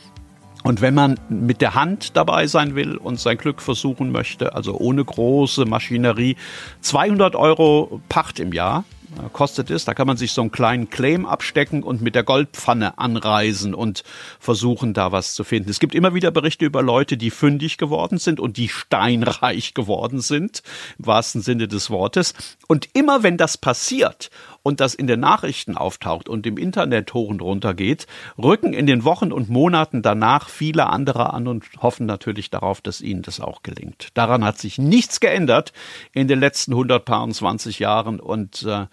Und 0.63 0.83
wenn 0.83 0.95
man 0.95 1.19
mit 1.29 1.63
der 1.63 1.75
Hand 1.75 2.17
dabei 2.17 2.47
sein 2.47 2.75
will 2.75 2.97
und 2.97 3.19
sein 3.19 3.39
Glück 3.39 3.63
versuchen 3.63 4.13
möchte, 4.13 4.55
also 4.55 4.77
ohne 4.77 5.05
große 5.05 5.65
Maschinerie, 5.65 6.37
200 6.83 7.35
Euro 7.35 8.01
Pacht 8.09 8.41
im 8.41 8.53
Jahr, 8.53 8.85
kostet 9.33 9.71
es. 9.71 9.85
Da 9.85 9.95
kann 9.95 10.07
man 10.07 10.17
sich 10.17 10.33
so 10.33 10.41
einen 10.41 10.51
kleinen 10.51 10.91
Claim 10.91 11.27
abstecken 11.27 11.83
und 11.83 12.03
mit 12.03 12.15
der 12.15 12.23
Goldpfanne 12.23 12.99
anreisen 12.99 13.75
und 13.75 14.03
versuchen, 14.39 14.95
da 14.95 15.13
was 15.13 15.35
zu 15.35 15.45
finden. 15.45 15.71
Es 15.71 15.81
gibt 15.81 15.95
immer 15.95 16.15
wieder 16.15 16.31
Berichte 16.31 16.65
über 16.65 16.83
Leute, 16.83 17.17
die 17.17 17.31
fündig 17.31 17.79
geworden 17.79 18.19
sind 18.19 18.41
und 18.41 18.57
die 18.57 18.69
steinreich 18.69 19.75
geworden 19.75 20.21
sind, 20.21 20.63
im 20.99 21.07
wahrsten 21.07 21.43
Sinne 21.43 21.69
des 21.69 21.91
Wortes. 21.91 22.35
Und 22.67 22.89
immer 22.93 23.23
wenn 23.23 23.37
das 23.37 23.59
passiert 23.59 24.31
und 24.63 24.81
das 24.81 24.95
in 24.95 25.07
den 25.07 25.21
Nachrichten 25.21 25.77
auftaucht 25.77 26.29
und 26.29 26.47
im 26.47 26.59
Internet 26.59 27.15
hoch 27.15 27.29
und 27.29 27.43
runter 27.43 27.75
geht, 27.75 28.07
rücken 28.39 28.73
in 28.73 28.87
den 28.87 29.05
Wochen 29.05 29.33
und 29.33 29.49
Monaten 29.49 30.03
danach 30.03 30.49
viele 30.49 30.89
andere 30.89 31.33
an 31.33 31.47
und 31.47 31.65
hoffen 31.81 32.07
natürlich 32.07 32.51
darauf, 32.51 32.81
dass 32.81 33.01
ihnen 33.01 33.23
das 33.23 33.41
auch 33.41 33.63
gelingt. 33.63 34.09
Daran 34.15 34.45
hat 34.45 34.59
sich 34.59 34.79
nichts 34.79 35.21
geändert 35.21 35.73
in 36.13 36.29
den 36.29 36.41
letzten 36.41 36.73
120 36.73 37.79
Jahren 37.79 38.21
und 38.21 38.63
äh, 38.65 38.87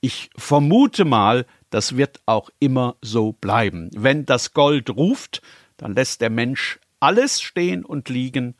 ich 0.00 0.30
vermute 0.36 1.04
mal, 1.04 1.44
das 1.68 1.96
wird 1.96 2.20
auch 2.26 2.50
immer 2.58 2.96
so 3.02 3.32
bleiben. 3.32 3.90
Wenn 3.94 4.24
das 4.24 4.54
Gold 4.54 4.90
ruft, 4.90 5.42
dann 5.76 5.94
lässt 5.94 6.20
der 6.20 6.30
Mensch 6.30 6.80
alles 7.00 7.40
stehen 7.40 7.84
und 7.84 8.08
liegen 8.08 8.54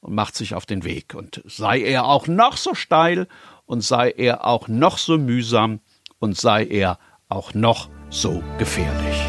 und 0.00 0.14
macht 0.14 0.34
sich 0.34 0.54
auf 0.54 0.66
den 0.66 0.84
Weg. 0.84 1.14
Und 1.14 1.42
sei 1.46 1.80
er 1.80 2.04
auch 2.04 2.26
noch 2.26 2.56
so 2.56 2.74
steil 2.74 3.26
und 3.66 3.82
sei 3.82 4.10
er 4.10 4.44
auch 4.44 4.68
noch 4.68 4.98
so 4.98 5.16
mühsam, 5.16 5.80
und 6.22 6.38
sei 6.38 6.64
er 6.64 6.98
auch 7.28 7.52
noch 7.52 7.90
so 8.08 8.42
gefährlich. 8.58 9.20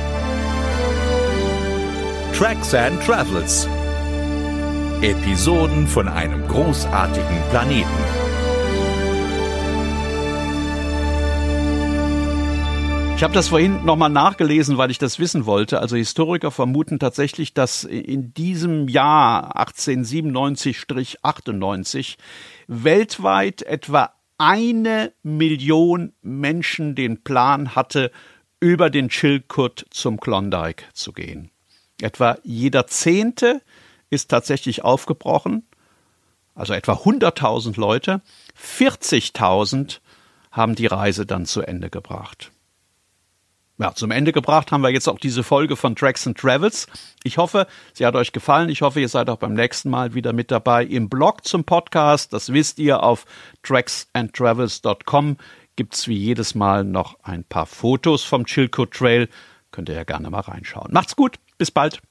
Tracks 2.37 2.73
and 2.75 3.03
Travels. 3.03 3.67
Episoden 5.01 5.87
von 5.87 6.07
einem 6.07 6.47
großartigen 6.47 7.41
Planeten. 7.49 7.89
Ich 13.15 13.23
habe 13.23 13.33
das 13.33 13.47
vorhin 13.47 13.85
nochmal 13.85 14.09
nachgelesen, 14.09 14.77
weil 14.77 14.91
ich 14.91 14.97
das 14.97 15.17
wissen 15.17 15.45
wollte. 15.45 15.79
Also 15.79 15.95
Historiker 15.95 16.51
vermuten 16.51 16.99
tatsächlich, 16.99 17.53
dass 17.53 17.85
in 17.85 18.33
diesem 18.33 18.87
Jahr 18.87 19.57
1897-98 19.57 22.17
weltweit 22.67 23.63
etwa 23.63 24.11
eine 24.43 25.13
Million 25.23 26.13
Menschen 26.21 26.95
den 26.95 27.23
Plan 27.23 27.75
hatte, 27.75 28.11
über 28.59 28.89
den 28.89 29.09
Chilkut 29.09 29.85
zum 29.89 30.19
Klondike 30.19 30.85
zu 30.93 31.13
gehen. 31.13 31.49
Etwa 32.01 32.37
jeder 32.43 32.87
Zehnte 32.87 33.61
ist 34.09 34.29
tatsächlich 34.29 34.83
aufgebrochen, 34.83 35.65
also 36.55 36.73
etwa 36.73 36.93
100.000 36.93 37.79
Leute. 37.79 38.21
40.000 38.61 39.99
haben 40.51 40.75
die 40.75 40.87
Reise 40.87 41.25
dann 41.25 41.45
zu 41.45 41.61
Ende 41.61 41.89
gebracht 41.89 42.52
ja, 43.83 43.93
zum 43.93 44.11
Ende 44.11 44.31
gebracht 44.31 44.71
haben 44.71 44.81
wir 44.81 44.91
jetzt 44.91 45.09
auch 45.09 45.19
diese 45.19 45.43
Folge 45.43 45.75
von 45.75 45.93
Tracks 45.93 46.25
and 46.25 46.37
Travels. 46.37 46.87
Ich 47.25 47.37
hoffe, 47.37 47.67
sie 47.91 48.05
hat 48.05 48.15
euch 48.15 48.31
gefallen. 48.31 48.69
Ich 48.69 48.81
hoffe, 48.81 49.01
ihr 49.01 49.09
seid 49.09 49.29
auch 49.29 49.35
beim 49.35 49.53
nächsten 49.53 49.89
Mal 49.89 50.13
wieder 50.13 50.31
mit 50.31 50.51
dabei 50.51 50.85
im 50.85 51.09
Blog 51.09 51.45
zum 51.45 51.65
Podcast. 51.65 52.31
Das 52.31 52.53
wisst 52.53 52.79
ihr 52.79 53.03
auf 53.03 53.25
tracksandtravels.com 53.63 55.35
gibt's 55.75 56.07
wie 56.07 56.15
jedes 56.15 56.55
Mal 56.55 56.85
noch 56.85 57.17
ein 57.23 57.43
paar 57.43 57.65
Fotos 57.65 58.23
vom 58.23 58.45
Chilcoot 58.45 58.91
Trail. 58.91 59.27
Könnt 59.71 59.89
ihr 59.89 59.95
ja 59.95 60.05
gerne 60.05 60.29
mal 60.29 60.39
reinschauen. 60.39 60.93
Macht's 60.93 61.17
gut. 61.17 61.35
Bis 61.57 61.69
bald. 61.69 62.03